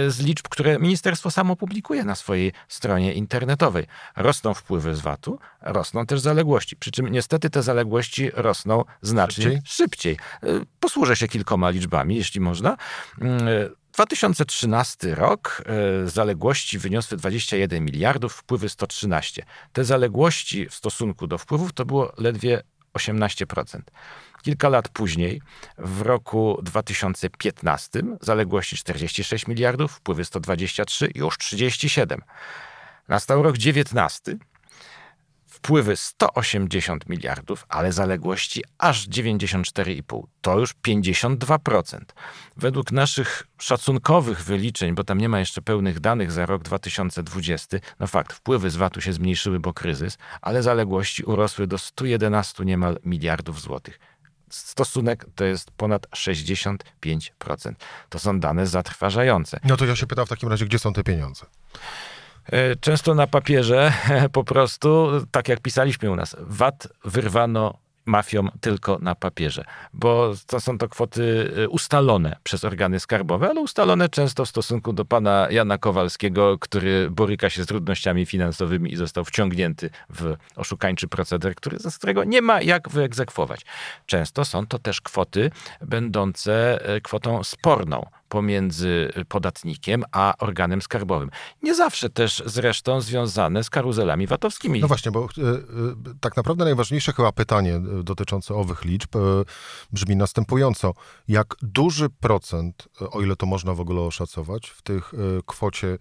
z 0.07 0.19
liczb, 0.19 0.47
które 0.49 0.79
ministerstwo 0.79 1.31
samo 1.31 1.55
publikuje 1.55 2.03
na 2.03 2.15
swojej 2.15 2.51
stronie 2.67 3.13
internetowej. 3.13 3.87
Rosną 4.15 4.53
wpływy 4.53 4.95
z 4.95 4.99
VAT-u, 4.99 5.39
rosną 5.61 6.05
też 6.05 6.19
zaległości. 6.19 6.75
Przy 6.75 6.91
czym 6.91 7.07
niestety 7.07 7.49
te 7.49 7.63
zaległości 7.63 8.31
rosną 8.33 8.83
znacznie 9.01 9.43
szybciej. 9.43 9.61
szybciej. 9.65 10.17
Y, 10.43 10.65
posłużę 10.79 11.15
się 11.15 11.27
kilkoma 11.27 11.69
liczbami, 11.69 12.15
jeśli 12.15 12.41
można. 12.41 12.77
2013 13.93 15.07
y, 15.07 15.15
rok 15.15 15.63
y, 16.05 16.09
zaległości 16.09 16.79
wyniosły 16.79 17.17
21 17.17 17.85
miliardów, 17.85 18.33
wpływy 18.33 18.69
113. 18.69 19.45
Te 19.73 19.83
zaległości 19.83 20.69
w 20.69 20.73
stosunku 20.73 21.27
do 21.27 21.37
wpływów 21.37 21.73
to 21.73 21.85
było 21.85 22.13
ledwie 22.17 22.63
18%. 22.93 23.81
Kilka 24.41 24.69
lat 24.69 24.89
później, 24.89 25.41
w 25.77 26.01
roku 26.01 26.59
2015, 26.63 28.01
zaległości 28.21 28.77
46 28.77 29.47
miliardów, 29.47 29.91
wpływy 29.91 30.25
123, 30.25 31.11
już 31.15 31.37
37. 31.37 32.21
Nastał 33.07 33.43
rok 33.43 33.57
19, 33.57 34.37
wpływy 35.63 35.95
180 35.95 37.09
miliardów, 37.09 37.65
ale 37.69 37.91
zaległości 37.91 38.63
aż 38.77 39.09
94,5. 39.09 40.23
To 40.41 40.59
już 40.59 40.75
52%. 40.87 41.99
Według 42.57 42.91
naszych 42.91 43.47
szacunkowych 43.61 44.43
wyliczeń, 44.43 44.95
bo 44.95 45.03
tam 45.03 45.17
nie 45.17 45.29
ma 45.29 45.39
jeszcze 45.39 45.61
pełnych 45.61 45.99
danych 45.99 46.31
za 46.31 46.45
rok 46.45 46.63
2020, 46.63 47.77
no 47.99 48.07
fakt, 48.07 48.33
wpływy 48.33 48.69
z 48.69 48.75
VAT-u 48.75 49.01
się 49.01 49.13
zmniejszyły, 49.13 49.59
bo 49.59 49.73
kryzys, 49.73 50.17
ale 50.41 50.63
zaległości 50.63 51.23
urosły 51.23 51.67
do 51.67 51.77
111 51.77 52.65
niemal 52.65 52.99
miliardów 53.05 53.61
złotych 53.61 53.99
stosunek 54.49 55.25
to 55.35 55.45
jest 55.45 55.71
ponad 55.71 56.07
65%. 56.07 56.79
To 58.09 58.19
są 58.19 58.39
dane 58.39 58.67
zatrważające. 58.67 59.59
No 59.63 59.77
to 59.77 59.85
ja 59.85 59.95
się 59.95 60.07
pytam 60.07 60.25
w 60.25 60.29
takim 60.29 60.49
razie, 60.49 60.65
gdzie 60.65 60.79
są 60.79 60.93
te 60.93 61.03
pieniądze? 61.03 61.45
E, 62.45 62.75
często 62.75 63.15
na 63.15 63.27
papierze 63.27 63.93
po 64.31 64.43
prostu, 64.43 65.07
tak 65.31 65.47
jak 65.47 65.59
pisaliśmy 65.59 66.11
u 66.11 66.15
nas, 66.15 66.35
VAT 66.39 66.87
wyrwano 67.05 67.77
mafiom 68.09 68.49
tylko 68.61 68.97
na 69.01 69.15
papierze, 69.15 69.63
bo 69.93 70.33
to 70.47 70.59
są 70.59 70.77
to 70.77 70.89
kwoty 70.89 71.51
y, 71.57 71.69
ustalone 71.69 72.35
przez 72.43 72.65
organy 72.65 72.99
skarbowe, 72.99 73.49
ale 73.49 73.61
ustalone 73.61 74.09
często 74.09 74.45
w 74.45 74.49
stosunku 74.49 74.93
do 74.93 75.05
pana 75.05 75.47
Jana 75.51 75.77
Kowalskiego, 75.77 76.57
który 76.59 77.09
boryka 77.09 77.49
się 77.49 77.63
z 77.63 77.65
trudnościami 77.65 78.25
finansowymi 78.25 78.93
i 78.93 78.95
został 78.95 79.25
wciągnięty 79.25 79.89
w 80.09 80.35
oszukańczy 80.55 81.07
proceder, 81.07 81.55
który, 81.55 81.79
z 81.79 81.97
którego 81.97 82.23
nie 82.23 82.41
ma 82.41 82.61
jak 82.61 82.89
wyegzekwować. 82.89 83.61
Często 84.05 84.45
są 84.45 84.67
to 84.67 84.79
też 84.79 85.01
kwoty 85.01 85.51
będące 85.81 86.85
e, 86.85 87.01
kwotą 87.01 87.43
sporną 87.43 88.05
pomiędzy 88.29 89.11
podatnikiem 89.27 90.03
a 90.11 90.33
organem 90.39 90.81
skarbowym. 90.81 91.29
Nie 91.63 91.75
zawsze 91.75 92.09
też 92.09 92.43
zresztą 92.45 93.01
związane 93.01 93.63
z 93.63 93.69
karuzelami 93.69 94.27
VAT-owskimi. 94.27 94.79
No 94.79 94.87
właśnie, 94.87 95.11
bo 95.11 95.25
y, 95.25 95.41
y, 95.41 95.55
tak 96.21 96.37
naprawdę 96.37 96.65
najważniejsze 96.65 97.13
chyba 97.13 97.31
pytanie 97.31 97.81
dotyczące 98.03 98.55
owych 98.55 98.85
liczb 98.85 99.15
y, 99.15 99.19
brzmi 99.91 100.15
następująco. 100.15 100.93
Jak 101.27 101.55
duży 101.61 102.09
procent, 102.09 102.87
o 103.11 103.21
ile 103.21 103.35
to 103.35 103.45
można 103.45 103.73
w 103.73 103.79
ogóle 103.79 104.01
oszacować, 104.01 104.69
w 104.69 104.81
tych 104.81 105.11
kwocie 105.45 105.97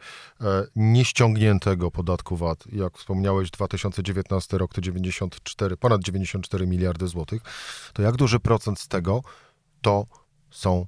nieściągniętego 0.77 1.91
podatku 1.91 2.37
VAT, 2.37 2.65
jak 2.73 2.99
wspomniałeś, 2.99 3.51
2019 3.51 4.59
rok 4.59 4.75
to 4.75 4.81
94, 4.81 5.77
ponad 5.77 6.03
94 6.03 6.67
miliardy 6.67 7.09
złotych, 7.09 7.43
to 7.93 8.03
jak 8.03 8.17
duży 8.17 8.41
procent 8.41 8.81
z 8.81 8.89
tego 8.89 9.23
to 9.83 10.07
są 10.51 10.87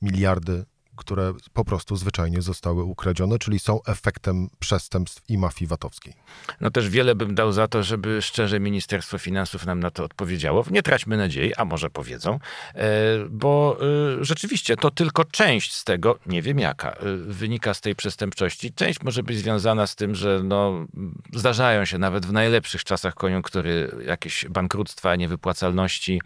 miliardy, 0.00 0.64
które 0.96 1.32
po 1.52 1.64
prostu 1.64 1.96
zwyczajnie 1.96 2.42
zostały 2.42 2.82
ukradzione, 2.82 3.38
czyli 3.38 3.58
są 3.58 3.80
efektem 3.86 4.48
przestępstw 4.58 5.22
i 5.28 5.38
mafii 5.38 5.68
VAT-owskiej. 5.68 6.14
No 6.60 6.70
też 6.70 6.88
wiele 6.88 7.14
bym 7.14 7.34
dał 7.34 7.52
za 7.52 7.68
to, 7.68 7.82
żeby 7.82 8.22
szczerze 8.22 8.60
Ministerstwo 8.60 9.18
Finansów 9.18 9.66
nam 9.66 9.80
na 9.80 9.90
to 9.90 10.04
odpowiedziało. 10.04 10.64
Nie 10.70 10.82
traćmy 10.82 11.16
nadziei, 11.16 11.54
a 11.54 11.64
może 11.64 11.90
powiedzą, 11.90 12.38
e, 12.74 12.88
bo 13.30 13.78
e, 14.20 14.24
rzeczywiście 14.24 14.76
to 14.76 14.90
tylko 14.90 15.24
część 15.24 15.74
z 15.74 15.84
tego, 15.84 16.18
nie 16.26 16.42
wiem 16.42 16.58
jaka, 16.58 16.90
e, 16.90 17.16
wynika 17.16 17.74
z 17.74 17.80
tej 17.80 17.94
przestępczości. 17.94 18.72
Część 18.72 19.02
może 19.02 19.22
być 19.22 19.38
związana 19.38 19.86
z 19.86 19.96
tym, 19.96 20.14
że 20.14 20.40
no, 20.44 20.86
zdarzają 21.34 21.84
się 21.84 21.98
nawet 21.98 22.26
w 22.26 22.32
najlepszych 22.32 22.84
czasach 22.84 23.14
koniunktury 23.14 23.90
jakieś 24.06 24.44
bankructwa, 24.50 25.16
niewypłacalności, 25.16 26.20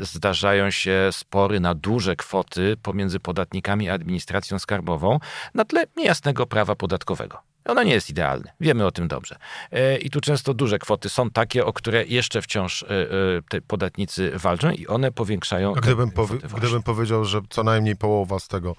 zdarzają 0.00 0.70
się 0.70 1.08
spory 1.12 1.60
na 1.60 1.74
duże 1.74 2.16
kwoty 2.16 2.76
pomiędzy 2.82 3.20
podatnikami 3.20 3.69
a 3.70 3.92
administracją 3.92 4.58
skarbową 4.58 5.18
na 5.54 5.64
tle 5.64 5.84
niejasnego 5.96 6.46
prawa 6.46 6.74
podatkowego. 6.74 7.50
Ona 7.64 7.82
nie 7.82 7.92
jest 7.92 8.10
idealna. 8.10 8.50
Wiemy 8.60 8.86
o 8.86 8.90
tym 8.90 9.08
dobrze. 9.08 9.36
E, 9.70 9.98
I 9.98 10.10
tu 10.10 10.20
często 10.20 10.54
duże 10.54 10.78
kwoty 10.78 11.08
są 11.08 11.30
takie, 11.30 11.66
o 11.66 11.72
które 11.72 12.04
jeszcze 12.04 12.42
wciąż 12.42 12.82
e, 12.82 12.86
e, 12.88 13.06
te 13.48 13.60
podatnicy 13.60 14.32
walczą 14.34 14.70
i 14.70 14.86
one 14.86 15.12
powiększają. 15.12 15.74
A 15.76 15.80
gdybym, 15.80 16.10
powie, 16.10 16.38
gdybym 16.56 16.82
powiedział, 16.82 17.24
że 17.24 17.40
co 17.50 17.64
najmniej 17.64 17.96
połowa 17.96 18.38
z 18.38 18.48
tego 18.48 18.76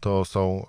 to 0.00 0.24
są, 0.24 0.66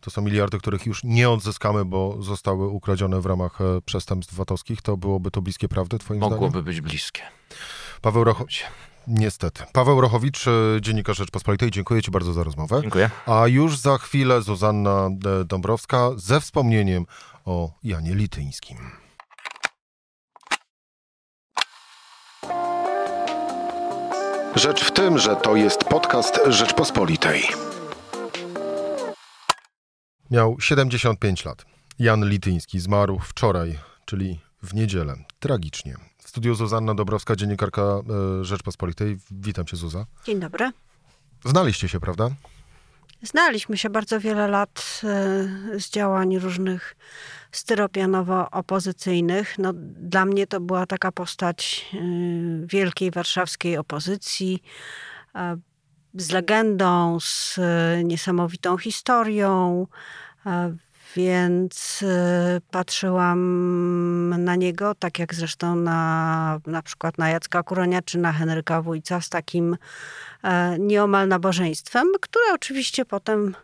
to 0.00 0.10
są 0.10 0.22
miliardy, 0.22 0.58
których 0.58 0.86
już 0.86 1.04
nie 1.04 1.30
odzyskamy, 1.30 1.84
bo 1.84 2.22
zostały 2.22 2.68
ukradzione 2.68 3.20
w 3.20 3.26
ramach 3.26 3.58
przestępstw 3.84 4.34
VAT-owskich, 4.34 4.82
to 4.82 4.96
byłoby 4.96 5.30
to 5.30 5.42
bliskie 5.42 5.68
prawdy, 5.68 5.98
twoim 5.98 6.20
Mogłoby 6.20 6.36
zdaniem? 6.36 6.52
Mogłoby 6.52 6.70
być 6.70 6.80
bliskie. 6.80 7.22
Paweł 8.02 8.24
Rocho... 8.24 8.44
Niestety. 9.08 9.64
Paweł 9.72 10.00
Rochowicz, 10.00 10.46
e, 10.48 10.80
Dziennikarz 10.80 11.16
Rzeczpospolitej, 11.16 11.70
dziękuję 11.70 12.02
Ci 12.02 12.10
bardzo 12.10 12.32
za 12.32 12.44
rozmowę. 12.44 12.80
Dziękuję. 12.82 13.10
A 13.26 13.46
już 13.46 13.78
za 13.78 13.98
chwilę 13.98 14.42
Zuzanna 14.42 15.10
e, 15.40 15.44
Dąbrowska 15.44 16.10
ze 16.16 16.40
wspomnieniem 16.40 17.06
o 17.44 17.70
Janie 17.82 18.14
Lityńskim. 18.14 18.78
Rzecz 24.54 24.84
w 24.84 24.90
tym, 24.90 25.18
że 25.18 25.36
to 25.36 25.56
jest 25.56 25.84
podcast 25.84 26.40
Rzeczpospolitej. 26.46 27.42
Miał 30.30 30.60
75 30.60 31.44
lat. 31.44 31.64
Jan 31.98 32.28
Lityński 32.28 32.80
zmarł 32.80 33.18
wczoraj, 33.18 33.78
czyli 34.04 34.40
w 34.62 34.74
niedzielę. 34.74 35.14
Tragicznie. 35.40 35.96
W 36.28 36.30
studiu 36.30 36.54
Zuzanna 36.54 36.94
Dobrowska, 36.94 37.36
dziennikarka 37.36 37.82
e, 37.82 38.02
Rzeczpospolitej. 38.44 39.18
Witam 39.30 39.66
cię, 39.66 39.76
Zuza. 39.76 40.06
Dzień 40.24 40.40
dobry. 40.40 40.70
Znaliście 41.44 41.88
się, 41.88 42.00
prawda? 42.00 42.30
Znaliśmy 43.22 43.76
się 43.76 43.90
bardzo 43.90 44.20
wiele 44.20 44.48
lat 44.48 45.00
e, 45.04 45.80
z 45.80 45.90
działań 45.90 46.38
różnych 46.38 46.96
styropianowo-opozycyjnych. 47.52 49.44
No, 49.58 49.72
dla 50.00 50.24
mnie 50.24 50.46
to 50.46 50.60
była 50.60 50.86
taka 50.86 51.12
postać 51.12 51.86
e, 51.94 51.98
wielkiej 52.66 53.10
warszawskiej 53.10 53.78
opozycji 53.78 54.62
z 56.14 56.30
legendą, 56.30 57.20
z 57.20 57.58
niesamowitą 58.04 58.78
historią, 58.78 59.86
więc 61.16 62.02
y, 62.02 62.06
patrzyłam 62.70 64.44
na 64.44 64.56
niego, 64.56 64.94
tak 64.94 65.18
jak 65.18 65.34
zresztą 65.34 65.76
na, 65.76 66.60
na 66.66 66.82
przykład 66.82 67.18
na 67.18 67.28
Jacka 67.28 67.62
Kuronia 67.62 68.02
czy 68.02 68.18
na 68.18 68.32
Henryka 68.32 68.82
Wójca 68.82 69.20
z 69.20 69.28
takim 69.28 69.76
e, 70.44 70.78
nieomal 70.78 71.28
nabożeństwem, 71.28 72.08
które 72.20 72.44
oczywiście 72.54 73.04
potem 73.04 73.54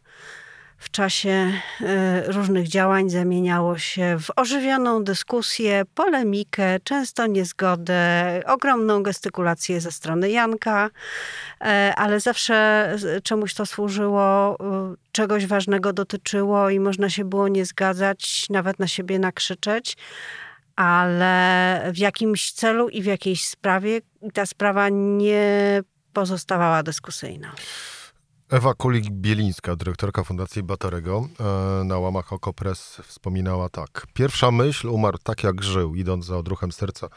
w 0.85 0.91
czasie 0.91 1.53
e, 1.81 2.33
różnych 2.33 2.69
działań 2.69 3.11
zamieniało 3.11 3.79
się 3.79 4.17
w 4.21 4.31
ożywioną 4.37 5.05
dyskusję, 5.05 5.83
polemikę, 5.95 6.81
często 6.85 7.27
niezgodę, 7.27 8.43
ogromną 8.47 9.03
gestykulację 9.03 9.81
ze 9.81 9.93
strony 9.93 10.31
Janka, 10.31 10.91
e, 11.61 11.93
ale 11.97 12.21
zawsze 12.21 12.97
czemuś 13.23 13.55
to 13.55 13.67
służyło, 13.67 14.57
e, 14.61 14.95
czegoś 15.13 15.47
ważnego 15.47 15.93
dotyczyło 15.93 16.71
i 16.71 16.81
można 16.81 17.11
się 17.11 17.25
było 17.25 17.49
nie 17.49 17.65
zgadzać, 17.65 18.47
nawet 18.51 18.79
na 18.79 18.89
siebie 18.89 19.19
nakrzyczeć 19.19 19.97
ale 20.77 21.83
w 21.93 21.99
jakimś 21.99 22.53
celu 22.53 22.89
i 22.89 23.03
w 23.03 23.05
jakiejś 23.05 23.45
sprawie 23.45 24.01
ta 24.33 24.47
sprawa 24.47 24.89
nie 24.89 25.83
pozostawała 26.13 26.83
dyskusyjna. 26.83 27.53
Ewa 28.51 28.75
Kulik-Bielińska, 28.75 29.77
dyrektorka 29.77 30.25
Fundacji 30.25 30.63
Batorego, 30.63 31.29
e, 31.81 31.85
na 31.85 31.99
łamach 31.99 32.33
Okopres 32.33 33.01
wspominała 33.03 33.69
tak. 33.69 34.07
Pierwsza 34.15 34.51
myśl 34.51 34.89
umarł 34.89 35.19
tak 35.23 35.45
jak 35.45 35.63
żył, 35.63 35.95
idąc 35.95 36.25
za 36.25 36.39
odruchem 36.39 36.73
serca, 36.73 37.09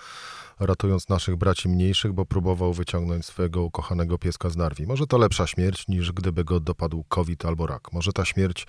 ratując 0.59 1.09
naszych 1.09 1.35
braci 1.35 1.69
mniejszych, 1.69 2.13
bo 2.13 2.25
próbował 2.25 2.73
wyciągnąć 2.73 3.25
swojego 3.25 3.63
ukochanego 3.63 4.17
pieska 4.17 4.49
z 4.49 4.57
narwi. 4.57 4.87
Może 4.87 5.07
to 5.07 5.17
lepsza 5.17 5.47
śmierć, 5.47 5.87
niż 5.87 6.11
gdyby 6.11 6.43
go 6.43 6.59
dopadł 6.59 7.03
COVID 7.07 7.45
albo 7.45 7.67
rak. 7.67 7.93
Może 7.93 8.13
ta 8.13 8.25
śmierć 8.25 8.67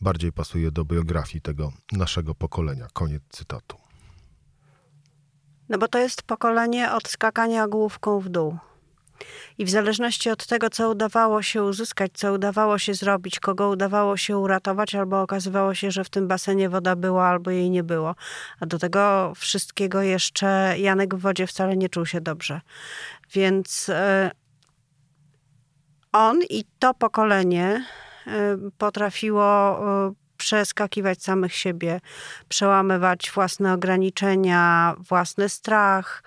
bardziej 0.00 0.32
pasuje 0.32 0.70
do 0.70 0.84
biografii 0.84 1.42
tego 1.42 1.72
naszego 1.92 2.34
pokolenia. 2.34 2.86
Koniec 2.92 3.22
cytatu. 3.28 3.76
No 5.68 5.78
bo 5.78 5.88
to 5.88 5.98
jest 5.98 6.22
pokolenie 6.22 6.92
od 6.92 7.08
skakania 7.08 7.68
główką 7.68 8.20
w 8.20 8.28
dół. 8.28 8.58
I 9.58 9.64
w 9.64 9.70
zależności 9.70 10.30
od 10.30 10.46
tego, 10.46 10.70
co 10.70 10.90
udawało 10.90 11.42
się 11.42 11.64
uzyskać, 11.64 12.10
co 12.14 12.32
udawało 12.32 12.78
się 12.78 12.94
zrobić, 12.94 13.40
kogo 13.40 13.68
udawało 13.68 14.16
się 14.16 14.38
uratować, 14.38 14.94
albo 14.94 15.22
okazywało 15.22 15.74
się, 15.74 15.90
że 15.90 16.04
w 16.04 16.10
tym 16.10 16.28
basenie 16.28 16.68
woda 16.68 16.96
była, 16.96 17.26
albo 17.26 17.50
jej 17.50 17.70
nie 17.70 17.82
było. 17.82 18.14
A 18.60 18.66
do 18.66 18.78
tego 18.78 19.32
wszystkiego 19.36 20.02
jeszcze 20.02 20.74
Janek 20.78 21.14
w 21.14 21.20
wodzie 21.20 21.46
wcale 21.46 21.76
nie 21.76 21.88
czuł 21.88 22.06
się 22.06 22.20
dobrze. 22.20 22.60
Więc 23.32 23.88
e, 23.88 24.30
on 26.12 26.40
i 26.50 26.64
to 26.78 26.94
pokolenie 26.94 27.84
e, 28.26 28.56
potrafiło 28.78 29.78
e, 30.06 30.12
przeskakiwać 30.36 31.22
samych 31.22 31.54
siebie, 31.54 32.00
przełamywać 32.48 33.30
własne 33.34 33.72
ograniczenia, 33.72 34.94
własny 34.98 35.48
strach. 35.48 36.22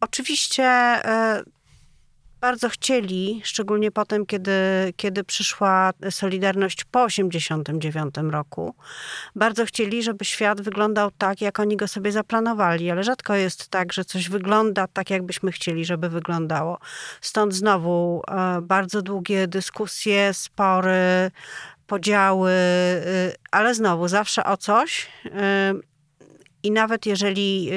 Oczywiście 0.00 0.64
bardzo 2.40 2.68
chcieli, 2.68 3.40
szczególnie 3.44 3.90
potem, 3.90 4.26
kiedy, 4.26 4.52
kiedy 4.96 5.24
przyszła 5.24 5.92
Solidarność 6.10 6.84
po 6.84 7.06
1989 7.06 8.32
roku, 8.32 8.74
bardzo 9.34 9.64
chcieli, 9.64 10.02
żeby 10.02 10.24
świat 10.24 10.60
wyglądał 10.60 11.10
tak, 11.18 11.40
jak 11.40 11.60
oni 11.60 11.76
go 11.76 11.88
sobie 11.88 12.12
zaplanowali, 12.12 12.90
ale 12.90 13.02
rzadko 13.02 13.34
jest 13.34 13.68
tak, 13.68 13.92
że 13.92 14.04
coś 14.04 14.28
wygląda 14.28 14.86
tak, 14.86 15.10
jakbyśmy 15.10 15.52
chcieli, 15.52 15.84
żeby 15.84 16.08
wyglądało. 16.08 16.78
Stąd 17.20 17.54
znowu 17.54 18.22
e, 18.28 18.60
bardzo 18.62 19.02
długie 19.02 19.46
dyskusje, 19.48 20.34
spory, 20.34 21.30
podziały, 21.86 22.50
e, 22.50 23.04
ale 23.50 23.74
znowu 23.74 24.08
zawsze 24.08 24.44
o 24.44 24.56
coś. 24.56 25.08
E, 25.24 25.74
I 26.62 26.70
nawet 26.70 27.06
jeżeli 27.06 27.70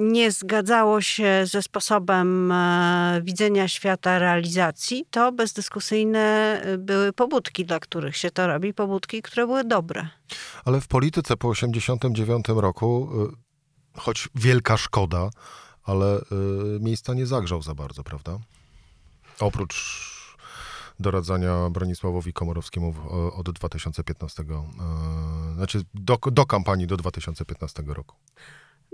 nie 0.00 0.30
zgadzało 0.32 1.00
się 1.00 1.46
ze 1.46 1.62
sposobem 1.62 2.52
e, 2.52 3.20
widzenia 3.24 3.68
świata 3.68 4.18
realizacji, 4.18 5.04
to 5.10 5.32
bezdyskusyjne 5.32 6.20
e, 6.62 6.78
były 6.78 7.12
pobudki, 7.12 7.64
dla 7.64 7.80
których 7.80 8.16
się 8.16 8.30
to 8.30 8.46
robi, 8.46 8.74
pobudki, 8.74 9.22
które 9.22 9.46
były 9.46 9.64
dobre. 9.64 10.08
Ale 10.64 10.80
w 10.80 10.88
polityce 10.88 11.36
po 11.36 11.54
1989 11.54 12.60
roku, 12.60 13.08
e, 13.94 14.00
choć 14.00 14.28
wielka 14.34 14.76
szkoda, 14.76 15.30
ale 15.84 16.20
miejsca 16.80 17.14
nie 17.14 17.26
zagrzał 17.26 17.62
za 17.62 17.74
bardzo, 17.74 18.04
prawda? 18.04 18.38
Oprócz 19.40 20.10
doradzania 21.00 21.70
Bronisławowi 21.70 22.32
Komorowskiemu 22.32 22.94
od 23.36 23.50
2015, 23.50 24.44
znaczy 25.54 25.82
do, 25.94 26.18
do 26.30 26.46
kampanii 26.46 26.86
do 26.86 26.96
2015 26.96 27.82
roku. 27.86 28.16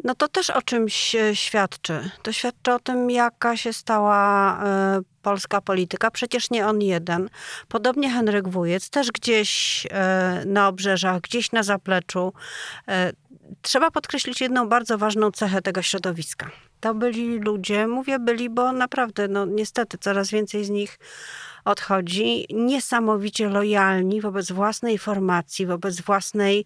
No 0.04 0.14
to 0.14 0.28
też 0.28 0.50
o 0.50 0.62
czymś 0.62 1.14
e, 1.14 1.36
świadczy. 1.36 2.10
To 2.22 2.32
świadczy 2.32 2.72
o 2.72 2.78
tym, 2.78 3.10
jaka 3.10 3.56
się 3.56 3.72
stała 3.72 4.60
e, 4.64 5.00
polska 5.22 5.60
polityka. 5.60 6.10
Przecież 6.10 6.50
nie 6.50 6.66
on 6.66 6.82
jeden. 6.82 7.28
Podobnie 7.68 8.10
Henryk 8.10 8.48
Wujec, 8.48 8.90
też 8.90 9.12
gdzieś 9.12 9.86
e, 9.90 10.42
na 10.46 10.68
obrzeżach, 10.68 11.20
gdzieś 11.20 11.52
na 11.52 11.62
zapleczu. 11.62 12.32
Trzeba 13.62 13.90
podkreślić 13.90 14.40
jedną 14.40 14.68
bardzo 14.68 14.98
ważną 14.98 15.30
cechę 15.30 15.62
tego 15.62 15.82
środowiska. 15.82 16.50
To 16.80 16.94
byli 16.94 17.38
ludzie, 17.38 17.86
mówię 17.86 18.18
byli, 18.18 18.50
bo 18.50 18.72
naprawdę, 18.72 19.28
no 19.28 19.46
niestety 19.46 19.98
coraz 19.98 20.30
więcej 20.30 20.64
z 20.64 20.70
nich 20.70 20.98
odchodzi, 21.66 22.46
niesamowicie 22.50 23.48
lojalni 23.48 24.20
wobec 24.20 24.52
własnej 24.52 24.98
formacji, 24.98 25.66
wobec 25.66 26.00
własnej, 26.00 26.64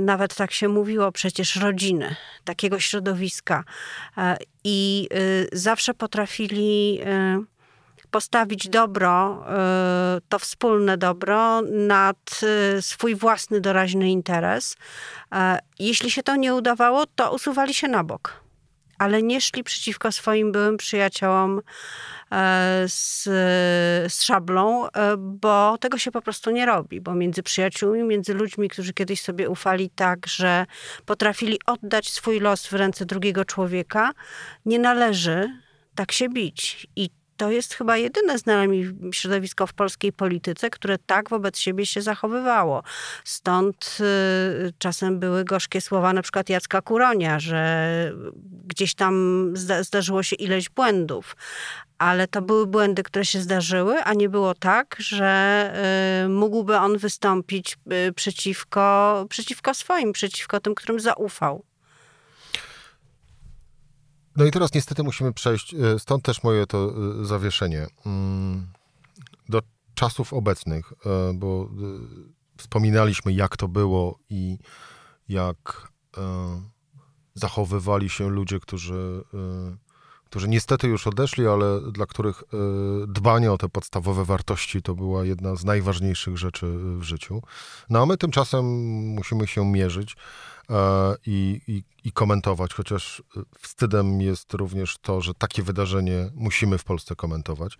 nawet 0.00 0.34
tak 0.34 0.52
się 0.52 0.68
mówiło, 0.68 1.12
przecież 1.12 1.56
rodziny, 1.56 2.16
takiego 2.44 2.80
środowiska. 2.80 3.64
I 4.64 5.08
y, 5.12 5.48
zawsze 5.52 5.94
potrafili 5.94 7.00
y, 7.00 8.06
postawić 8.10 8.68
dobro, 8.68 9.44
y, 10.16 10.20
to 10.28 10.38
wspólne 10.38 10.98
dobro, 10.98 11.62
nad 11.62 12.40
swój 12.80 13.14
własny 13.14 13.60
doraźny 13.60 14.10
interes. 14.10 14.76
Jeśli 15.78 16.10
się 16.10 16.22
to 16.22 16.36
nie 16.36 16.54
udawało, 16.54 17.06
to 17.06 17.34
usuwali 17.34 17.74
się 17.74 17.88
na 17.88 18.04
bok, 18.04 18.40
ale 19.00 19.22
nie 19.22 19.40
szli 19.40 19.64
przeciwko 19.64 20.12
swoim 20.12 20.52
byłym 20.52 20.76
przyjaciołom 20.76 21.60
E, 22.32 22.84
z, 22.88 23.22
z 24.12 24.22
szablą, 24.22 24.90
e, 24.90 25.16
bo 25.16 25.78
tego 25.78 25.98
się 25.98 26.10
po 26.10 26.22
prostu 26.22 26.50
nie 26.50 26.66
robi, 26.66 27.00
bo 27.00 27.14
między 27.14 27.42
przyjaciółmi, 27.42 28.02
między 28.02 28.34
ludźmi, 28.34 28.68
którzy 28.68 28.92
kiedyś 28.92 29.22
sobie 29.22 29.48
ufali 29.48 29.90
tak, 29.90 30.26
że 30.26 30.66
potrafili 31.06 31.58
oddać 31.66 32.10
swój 32.10 32.40
los 32.40 32.66
w 32.66 32.72
ręce 32.72 33.06
drugiego 33.06 33.44
człowieka, 33.44 34.12
nie 34.66 34.78
należy 34.78 35.60
tak 35.94 36.12
się 36.12 36.28
bić. 36.28 36.86
I 36.96 37.10
to 37.40 37.50
jest 37.50 37.74
chyba 37.74 37.96
jedyne 37.96 38.38
z 38.38 38.46
nami 38.46 38.84
środowisko 39.12 39.66
w 39.66 39.72
polskiej 39.72 40.12
polityce, 40.12 40.70
które 40.70 40.98
tak 40.98 41.30
wobec 41.30 41.58
siebie 41.58 41.86
się 41.86 42.02
zachowywało. 42.02 42.82
Stąd 43.24 43.98
y, 44.00 44.72
czasem 44.78 45.18
były 45.18 45.44
gorzkie 45.44 45.80
słowa 45.80 46.12
na 46.12 46.22
przykład 46.22 46.48
Jacka 46.48 46.82
Kuronia, 46.82 47.38
że 47.38 48.12
gdzieś 48.66 48.94
tam 48.94 49.44
zda 49.56 49.82
zdarzyło 49.82 50.22
się 50.22 50.36
ileś 50.36 50.68
błędów. 50.68 51.36
Ale 51.98 52.28
to 52.28 52.42
były 52.42 52.66
błędy, 52.66 53.02
które 53.02 53.24
się 53.24 53.40
zdarzyły, 53.40 54.02
a 54.02 54.14
nie 54.14 54.28
było 54.28 54.54
tak, 54.54 54.96
że 54.98 55.72
y, 56.24 56.28
mógłby 56.28 56.76
on 56.76 56.98
wystąpić 56.98 57.78
y, 58.08 58.12
przeciwko, 58.12 59.26
przeciwko 59.28 59.74
swoim, 59.74 60.12
przeciwko 60.12 60.60
tym, 60.60 60.74
którym 60.74 61.00
zaufał. 61.00 61.69
No 64.36 64.44
i 64.44 64.50
teraz 64.50 64.74
niestety 64.74 65.02
musimy 65.02 65.32
przejść, 65.32 65.74
e, 65.74 65.98
stąd 65.98 66.24
też 66.24 66.42
moje 66.42 66.66
to 66.66 66.92
e, 67.20 67.24
zawieszenie, 67.24 67.86
mm, 68.06 68.66
do 69.48 69.62
czasów 69.94 70.32
obecnych, 70.32 70.92
e, 70.92 71.32
bo 71.34 71.68
wspominaliśmy, 72.56 73.32
jak 73.32 73.56
to 73.56 73.68
było 73.68 74.18
i 74.30 74.58
jak 75.28 75.90
zachowywali 77.34 78.08
się 78.08 78.28
ludzie, 78.28 78.60
którzy, 78.60 79.24
którzy 80.24 80.48
niestety 80.48 80.88
już 80.88 81.06
odeszli, 81.06 81.46
ale 81.46 81.80
dla 81.92 82.06
których 82.06 82.42
dbanie 83.08 83.52
o 83.52 83.58
te 83.58 83.68
podstawowe 83.68 84.24
wartości 84.24 84.82
to 84.82 84.94
była 84.94 85.24
jedna 85.24 85.56
z 85.56 85.64
najważniejszych 85.64 86.38
rzeczy 86.38 86.66
w 86.98 87.02
życiu. 87.02 87.42
No 87.90 88.02
a 88.02 88.06
my 88.06 88.16
tymczasem 88.16 88.64
musimy 89.14 89.46
się 89.46 89.64
mierzyć 89.64 90.16
i, 91.26 91.60
i, 91.66 91.84
i, 92.04 92.12
komentować, 92.12 92.74
chociaż 92.74 93.22
wstydem 93.58 94.20
jest 94.20 94.54
również 94.54 94.98
to, 94.98 95.20
że 95.20 95.34
takie 95.34 95.62
wydarzenie 95.62 96.30
musimy 96.34 96.78
w 96.78 96.84
Polsce 96.84 97.16
komentować. 97.16 97.78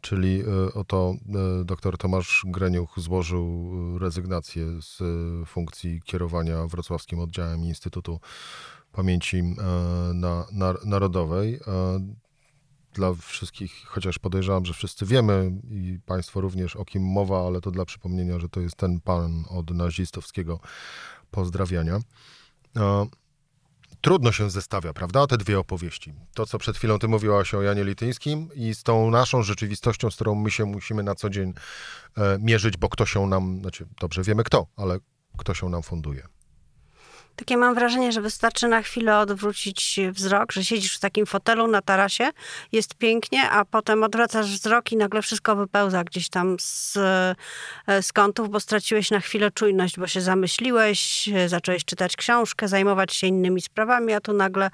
Czyli 0.00 0.40
e, 0.40 0.74
oto 0.74 1.14
e, 1.60 1.64
dr 1.64 1.98
Tomasz 1.98 2.44
Greniuch 2.46 2.94
złożył 2.96 3.72
rezygnację 3.98 4.66
z 4.82 5.02
funkcji 5.48 6.02
kierowania 6.04 6.66
wrocławskim 6.66 7.20
oddziałem 7.20 7.64
Instytutu 7.64 8.20
Pamięci 8.92 9.42
na, 10.14 10.46
na, 10.52 10.74
Narodowej. 10.84 11.60
Dla 12.92 13.14
wszystkich, 13.14 13.72
chociaż 13.86 14.18
podejrzewam, 14.18 14.64
że 14.64 14.74
wszyscy 14.74 15.06
wiemy 15.06 15.52
i 15.70 15.98
Państwo 16.06 16.40
również 16.40 16.76
o 16.76 16.84
kim 16.84 17.02
mowa, 17.02 17.46
ale 17.46 17.60
to 17.60 17.70
dla 17.70 17.84
przypomnienia, 17.84 18.38
że 18.38 18.48
to 18.48 18.60
jest 18.60 18.76
ten 18.76 19.00
pan 19.00 19.44
od 19.48 19.70
nazistowskiego 19.70 20.60
pozdrawiania. 21.30 21.98
trudno 24.00 24.32
się 24.32 24.50
zestawia, 24.50 24.92
prawda, 24.92 25.26
te 25.26 25.38
dwie 25.38 25.58
opowieści. 25.58 26.14
To, 26.34 26.46
co 26.46 26.58
przed 26.58 26.76
chwilą 26.76 26.98
ty 26.98 27.08
mówiłaś 27.08 27.54
o 27.54 27.62
Janie 27.62 27.84
Lityńskim 27.84 28.48
i 28.54 28.74
z 28.74 28.82
tą 28.82 29.10
naszą 29.10 29.42
rzeczywistością, 29.42 30.10
z 30.10 30.14
którą 30.14 30.34
my 30.34 30.50
się 30.50 30.64
musimy 30.64 31.02
na 31.02 31.14
co 31.14 31.30
dzień 31.30 31.54
e, 32.16 32.38
mierzyć, 32.40 32.76
bo 32.76 32.88
kto 32.88 33.06
się 33.06 33.26
nam, 33.26 33.60
znaczy 33.60 33.86
dobrze 34.00 34.22
wiemy 34.22 34.44
kto, 34.44 34.66
ale 34.76 34.98
kto 35.38 35.54
się 35.54 35.68
nam 35.68 35.82
funduje. 35.82 36.37
Takie 37.38 37.56
mam 37.56 37.74
wrażenie, 37.74 38.12
że 38.12 38.20
wystarczy 38.20 38.68
na 38.68 38.82
chwilę 38.82 39.18
odwrócić 39.18 40.00
wzrok, 40.12 40.52
że 40.52 40.64
siedzisz 40.64 40.96
w 40.96 41.00
takim 41.00 41.26
fotelu 41.26 41.66
na 41.66 41.82
tarasie, 41.82 42.30
jest 42.72 42.94
pięknie, 42.94 43.50
a 43.50 43.64
potem 43.64 44.02
odwracasz 44.02 44.46
wzrok 44.46 44.92
i 44.92 44.96
nagle 44.96 45.22
wszystko 45.22 45.56
wypełza 45.56 46.04
gdzieś 46.04 46.28
tam 46.28 46.56
z, 46.60 46.96
e, 47.86 48.02
z 48.02 48.12
kątów, 48.12 48.50
bo 48.50 48.60
straciłeś 48.60 49.10
na 49.10 49.20
chwilę 49.20 49.50
czujność, 49.50 49.98
bo 49.98 50.06
się 50.06 50.20
zamyśliłeś, 50.20 51.28
zacząłeś 51.46 51.84
czytać 51.84 52.16
książkę, 52.16 52.68
zajmować 52.68 53.14
się 53.14 53.26
innymi 53.26 53.60
sprawami, 53.60 54.12
a 54.12 54.20
tu 54.20 54.32
nagle, 54.32 54.70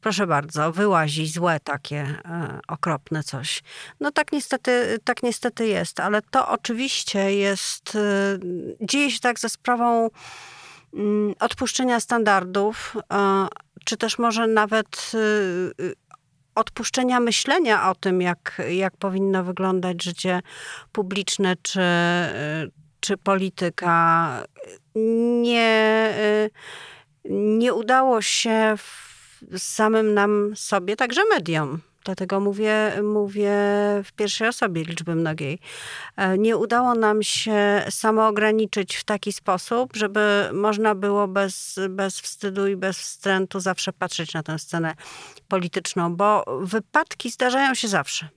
proszę 0.00 0.26
bardzo, 0.26 0.72
wyłazi 0.72 1.26
złe 1.26 1.60
takie 1.64 1.98
e, 2.24 2.60
okropne 2.68 3.22
coś. 3.22 3.62
No 4.00 4.12
tak 4.12 4.32
niestety, 4.32 4.98
tak 5.04 5.22
niestety 5.22 5.66
jest, 5.66 6.00
ale 6.00 6.22
to 6.22 6.48
oczywiście 6.48 7.34
jest, 7.34 7.96
e, 7.96 8.38
dzieje 8.80 9.10
się 9.10 9.20
tak 9.20 9.40
ze 9.40 9.48
sprawą 9.48 10.10
odpuszczenia 11.40 12.00
standardów, 12.00 12.96
czy 13.84 13.96
też 13.96 14.18
może 14.18 14.46
nawet 14.46 15.12
y, 15.14 15.18
y, 15.84 15.94
odpuszczenia 16.54 17.20
myślenia 17.20 17.90
o 17.90 17.94
tym, 17.94 18.22
jak, 18.22 18.62
jak 18.70 18.96
powinno 18.96 19.44
wyglądać 19.44 20.02
życie 20.02 20.40
publiczne 20.92 21.56
czy, 21.62 21.80
czy 23.00 23.16
polityka. 23.16 24.42
Nie, 25.42 26.14
nie 27.30 27.74
udało 27.74 28.22
się 28.22 28.74
samym 29.56 30.14
nam 30.14 30.52
sobie, 30.56 30.96
także 30.96 31.20
mediom 31.30 31.80
Dlatego 32.04 32.40
mówię, 32.40 32.92
mówię 33.02 33.52
w 34.04 34.12
pierwszej 34.16 34.48
osobie 34.48 34.84
liczby 34.84 35.14
mnogiej. 35.14 35.58
E, 36.16 36.38
nie 36.38 36.56
udało 36.56 36.94
nam 36.94 37.22
się 37.22 37.84
samoograniczyć 37.90 38.96
w 38.96 39.04
taki 39.04 39.32
sposób, 39.32 39.96
żeby 39.96 40.50
można 40.52 40.94
było 40.94 41.28
bez, 41.28 41.80
bez 41.90 42.20
wstydu 42.20 42.66
i 42.66 42.76
bez 42.76 42.98
wstrętu 42.98 43.60
zawsze 43.60 43.92
patrzeć 43.92 44.34
na 44.34 44.42
tę 44.42 44.58
scenę 44.58 44.94
polityczną, 45.48 46.16
bo 46.16 46.44
wypadki 46.60 47.30
zdarzają 47.30 47.74
się 47.74 47.88
zawsze. 47.88 48.28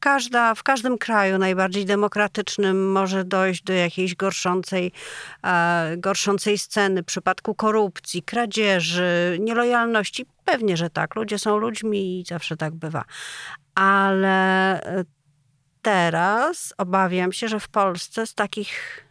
Każda, 0.00 0.54
w 0.54 0.62
każdym 0.62 0.98
kraju 0.98 1.38
najbardziej 1.38 1.84
demokratycznym 1.84 2.92
może 2.92 3.24
dojść 3.24 3.62
do 3.62 3.72
jakiejś 3.72 4.14
gorszącej, 4.14 4.92
e, 5.44 5.94
gorszącej 5.96 6.58
sceny, 6.58 7.02
w 7.02 7.06
przypadku 7.06 7.54
korupcji, 7.54 8.22
kradzieży, 8.22 9.38
nielojalności. 9.40 10.26
Pewnie, 10.44 10.76
że 10.76 10.90
tak. 10.90 11.14
Ludzie 11.14 11.38
są 11.38 11.56
ludźmi 11.56 12.20
i 12.20 12.24
zawsze 12.24 12.56
tak 12.56 12.74
bywa. 12.74 13.04
Ale 13.74 14.80
e, 14.82 15.04
teraz 15.82 16.74
obawiam 16.78 17.32
się, 17.32 17.48
że 17.48 17.60
w 17.60 17.68
Polsce 17.68 18.26
z 18.26 18.34
takich 18.34 19.04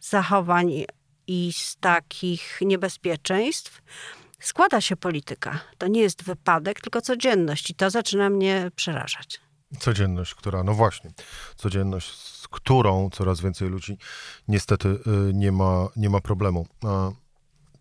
zachowań 0.00 0.84
i 1.26 1.52
z 1.52 1.76
takich 1.76 2.58
niebezpieczeństw 2.60 3.82
składa 4.40 4.80
się 4.80 4.96
polityka. 4.96 5.60
To 5.78 5.86
nie 5.86 6.00
jest 6.00 6.24
wypadek, 6.24 6.80
tylko 6.80 7.00
codzienność 7.00 7.70
i 7.70 7.74
to 7.74 7.90
zaczyna 7.90 8.30
mnie 8.30 8.70
przerażać. 8.76 9.40
Codzienność, 9.78 10.34
która, 10.34 10.62
no 10.62 10.74
właśnie, 10.74 11.10
codzienność, 11.56 12.14
z 12.16 12.48
którą 12.48 13.10
coraz 13.10 13.40
więcej 13.40 13.68
ludzi 13.68 13.98
niestety 14.48 14.88
y, 14.88 14.98
nie 15.34 15.52
ma, 15.52 15.88
nie 15.96 16.10
ma 16.10 16.20
problemu. 16.20 16.66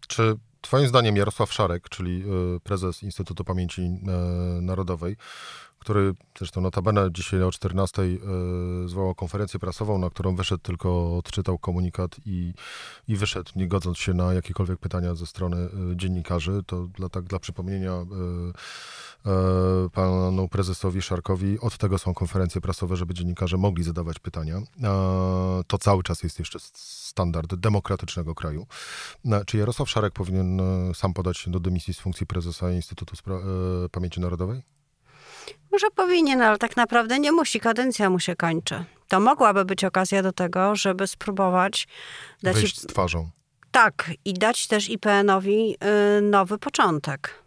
Czy 0.08 0.38
Twoim 0.62 0.88
zdaniem 0.88 1.16
Jarosław 1.16 1.54
Szarek, 1.54 1.90
czyli 1.90 2.24
y, 2.56 2.60
prezes 2.60 3.04
Instytutu 3.04 3.44
Pamięci 3.44 3.82
y, 3.82 4.62
Narodowej, 4.62 5.18
który 5.82 6.14
zresztą 6.38 6.62
notabene 6.62 7.10
dzisiaj 7.12 7.44
o 7.44 7.52
14 7.52 8.02
zwołał 8.86 9.16
konferencję 9.16 9.60
prasową, 9.60 9.98
na 9.98 10.10
którą 10.10 10.36
wyszedł 10.36 10.62
tylko, 10.64 11.18
odczytał 11.18 11.58
komunikat 11.58 12.16
i, 12.26 12.54
i 13.08 13.16
wyszedł, 13.16 13.52
nie 13.56 13.68
godząc 13.68 13.98
się 13.98 14.14
na 14.14 14.34
jakiekolwiek 14.34 14.80
pytania 14.80 15.16
ze 15.16 15.26
strony 15.26 15.70
dziennikarzy. 15.96 16.64
To 16.66 16.88
dla, 16.88 17.10
tak 17.10 17.24
dla 17.24 17.40
przypomnienia 17.40 18.06
E, 19.26 19.90
panu 19.90 20.48
prezesowi 20.48 21.02
Szarkowi. 21.02 21.60
Od 21.60 21.78
tego 21.78 21.98
są 21.98 22.14
konferencje 22.14 22.62
prasowe, 22.62 22.96
żeby 22.96 23.14
dziennikarze 23.14 23.58
mogli 23.58 23.84
zadawać 23.84 24.20
pytania. 24.20 24.58
E, 24.58 24.64
to 25.68 25.78
cały 25.78 26.04
czas 26.04 26.24
jest 26.24 26.40
jeszcze 26.40 26.60
standard 26.74 27.56
demokratycznego 27.56 28.36
kraju. 28.36 28.68
E, 29.26 29.46
czy 29.46 29.58
Jarosław 29.58 29.90
Szarek 29.90 30.14
powinien 30.14 30.62
sam 30.94 31.14
podać 31.14 31.38
się 31.38 31.52
do 31.52 31.60
dymisji 31.60 31.94
z 31.94 32.00
funkcji 32.00 32.28
prezesa 32.28 32.72
Instytutu 32.72 33.16
Spra- 33.16 33.42
Pamięci 33.92 34.20
Narodowej? 34.20 34.62
Może 35.72 35.88
powinien, 35.96 36.42
ale 36.42 36.58
tak 36.58 36.78
naprawdę 36.78 37.20
nie 37.20 37.32
musi. 37.32 37.60
Kadencja 37.60 38.10
mu 38.10 38.20
się 38.20 38.36
kończy. 38.36 38.84
To 39.08 39.20
mogłaby 39.20 39.66
być 39.66 39.84
okazja 39.84 40.24
do 40.24 40.32
tego, 40.32 40.76
żeby 40.76 41.08
spróbować 41.08 41.88
dać... 42.44 42.56
Wyjść 42.56 42.80
z 42.80 42.86
twarzą. 42.86 43.30
Tak, 43.72 44.12
i 44.26 44.34
dać 44.34 44.68
też 44.68 44.90
IPN-owi 44.90 45.78
nowy 46.22 46.58
początek 46.58 47.42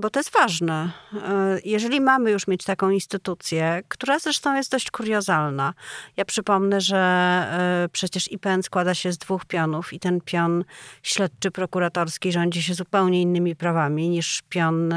bo 0.00 0.10
to 0.10 0.20
jest 0.20 0.32
ważne. 0.32 0.90
E, 1.14 1.58
jeżeli 1.64 2.00
mamy 2.00 2.30
już 2.30 2.46
mieć 2.46 2.64
taką 2.64 2.90
instytucję, 2.90 3.82
która 3.88 4.18
zresztą 4.18 4.56
jest 4.56 4.70
dość 4.70 4.90
kuriozalna. 4.90 5.74
Ja 6.16 6.24
przypomnę, 6.24 6.80
że 6.80 6.96
e, 6.96 7.88
przecież 7.92 8.32
IPN 8.32 8.62
składa 8.62 8.94
się 8.94 9.12
z 9.12 9.18
dwóch 9.18 9.44
pionów 9.44 9.92
i 9.92 10.00
ten 10.00 10.20
pion 10.20 10.64
śledczy 11.02 11.50
prokuratorski 11.50 12.32
rządzi 12.32 12.62
się 12.62 12.74
zupełnie 12.74 13.22
innymi 13.22 13.56
prawami 13.56 14.08
niż 14.08 14.42
pion 14.48 14.94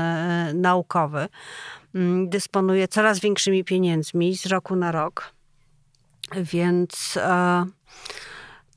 naukowy. 0.53 1.27
Mm, 1.95 2.29
dysponuje 2.29 2.87
coraz 2.87 3.19
większymi 3.19 3.63
pieniędzmi 3.63 4.37
z 4.37 4.45
roku 4.45 4.75
na 4.75 4.91
rok. 4.91 5.33
Więc 6.35 7.19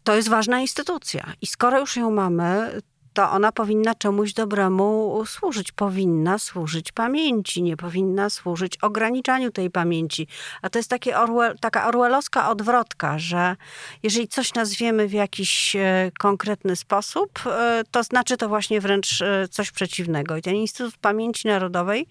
to 0.05 0.17
jest 0.17 0.29
ważna 0.29 0.61
instytucja. 0.61 1.33
I 1.43 1.47
skoro 1.47 1.81
już 1.81 1.97
ją 1.97 2.11
mamy, 2.11 2.81
to 3.17 3.31
ona 3.31 3.53
powinna 3.53 3.95
czemuś 3.95 4.33
dobremu 4.33 5.23
służyć. 5.27 5.73
Powinna 5.73 6.39
służyć 6.39 6.93
pamięci, 6.93 7.63
nie 7.63 7.77
powinna 7.77 8.31
służyć 8.31 8.77
ograniczaniu 8.83 9.51
tej 9.51 9.71
pamięci. 9.71 10.27
A 10.63 10.71
to 10.71 10.79
jest 10.79 10.91
takie 10.91 11.19
Orwell, 11.19 11.59
taka 11.61 11.89
orwellowska 11.89 12.49
odwrotka, 12.49 13.19
że 13.19 13.57
jeżeli 14.03 14.29
coś 14.29 14.55
nazwiemy 14.55 15.09
w 15.09 15.13
jakiś 15.13 15.77
e, 15.77 16.11
konkretny 16.19 16.77
sposób, 16.77 17.31
e, 17.47 17.83
to 17.91 18.03
znaczy 18.03 18.37
to 18.37 18.49
właśnie 18.49 18.81
wręcz 18.81 19.23
e, 19.23 19.49
coś 19.49 19.71
przeciwnego. 19.71 20.37
I 20.37 20.43
ten 20.43 20.55
Instytut 20.55 20.97
Pamięci 20.97 21.49
Narodowej 21.49 22.07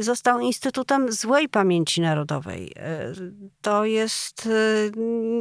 został 0.00 0.40
Instytutem 0.40 1.12
Złej 1.12 1.48
Pamięci 1.48 2.00
Narodowej. 2.00 2.74
To 3.62 3.84
jest 3.84 4.48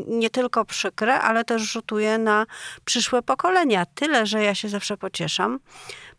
nie 0.07 0.29
tylko 0.29 0.65
przykre, 0.65 1.21
ale 1.21 1.45
też 1.45 1.61
rzutuje 1.61 2.17
na 2.17 2.45
przyszłe 2.85 3.21
pokolenia. 3.21 3.85
Tyle, 3.85 4.25
że 4.25 4.43
ja 4.49 4.55
się 4.55 4.69
zawsze 4.69 4.97
pocieszam, 4.97 5.59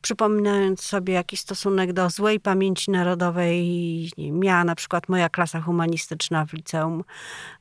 przypominając 0.03 0.83
sobie 0.83 1.15
jakiś 1.15 1.41
stosunek 1.41 1.93
do 1.93 2.11
złej 2.11 2.41
pamięci 2.41 2.91
narodowej 2.91 4.11
miała 4.19 4.65
na 4.65 4.75
przykład 4.75 5.09
moja 5.09 5.29
klasa 5.29 5.61
humanistyczna 5.61 6.47
w 6.47 6.53
liceum, 6.53 7.05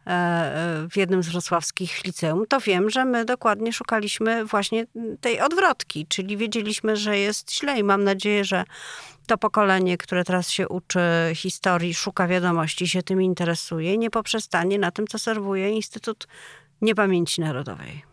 e, 0.08 0.10
e, 0.10 0.88
w 0.90 0.98
jednym 0.98 1.24
z 1.24 1.30
wrocławskich 1.30 2.04
liceum, 2.06 2.46
to 2.48 2.60
wiem, 2.60 2.90
że 2.90 3.06
my 3.06 3.26
dokładnie 3.26 3.74
szukaliśmy 3.74 4.46
właśnie 4.46 4.86
tej 5.22 5.42
odwrotki, 5.42 6.08
czyli 6.08 6.38
wiedzieliśmy, 6.38 6.96
że 6.96 7.18
jest 7.18 7.54
źle 7.54 7.80
i 7.80 7.84
mam 7.84 8.04
nadzieję, 8.04 8.46
że 8.46 8.64
to 9.28 9.38
pokolenie, 9.38 9.98
które 9.98 10.24
teraz 10.24 10.50
się 10.50 10.68
uczy 10.68 11.00
historii, 11.36 11.94
szuka 11.94 12.28
wiadomości, 12.28 12.88
się 12.88 13.04
tym 13.04 13.22
interesuje, 13.22 13.98
nie 13.98 14.10
poprzestanie 14.10 14.80
na 14.80 14.92
tym, 14.92 15.08
co 15.08 15.20
serwuje 15.20 15.70
Instytut 15.70 16.28
Niepamięci 16.82 17.42
Narodowej. 17.42 18.10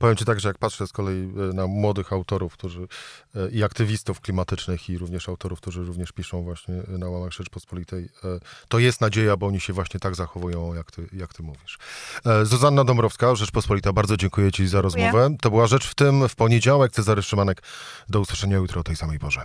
Powiem 0.00 0.16
ci 0.16 0.24
tak, 0.24 0.40
że 0.40 0.48
jak 0.48 0.58
patrzę 0.58 0.86
z 0.86 0.92
kolei 0.92 1.22
e, 1.22 1.54
na 1.54 1.66
młodych 1.66 2.12
autorów, 2.12 2.52
którzy 2.52 2.88
e, 3.34 3.48
i 3.48 3.64
aktywistów 3.64 4.20
klimatycznych 4.20 4.90
i 4.90 4.98
również 4.98 5.28
autorów, 5.28 5.60
którzy 5.60 5.84
również 5.84 6.12
piszą 6.12 6.42
właśnie 6.42 6.74
na 6.88 7.08
łamach 7.08 7.32
Rzeczpospolitej, 7.32 8.04
e, 8.04 8.40
to 8.68 8.78
jest 8.78 9.00
nadzieja, 9.00 9.36
bo 9.36 9.46
oni 9.46 9.60
się 9.60 9.72
właśnie 9.72 10.00
tak 10.00 10.14
zachowują, 10.14 10.74
jak 10.74 10.90
ty, 10.90 11.08
jak 11.12 11.34
ty 11.34 11.42
mówisz. 11.42 11.78
Zuzanna 12.42 12.84
Dąbrowska, 12.84 13.34
Rzeczpospolita, 13.34 13.92
bardzo 13.92 14.16
dziękuję 14.16 14.52
ci 14.52 14.68
za 14.68 14.80
rozmowę. 14.80 15.30
To 15.40 15.50
była 15.50 15.66
Rzecz 15.66 15.86
w 15.86 15.94
tym 15.94 16.28
w 16.28 16.36
poniedziałek. 16.36 16.92
Cezary 16.92 17.22
Szymanek. 17.22 17.62
Do 18.08 18.20
usłyszenia 18.20 18.56
jutro 18.56 18.80
o 18.80 18.84
tej 18.84 18.96
samej 18.96 19.18
porze. 19.18 19.44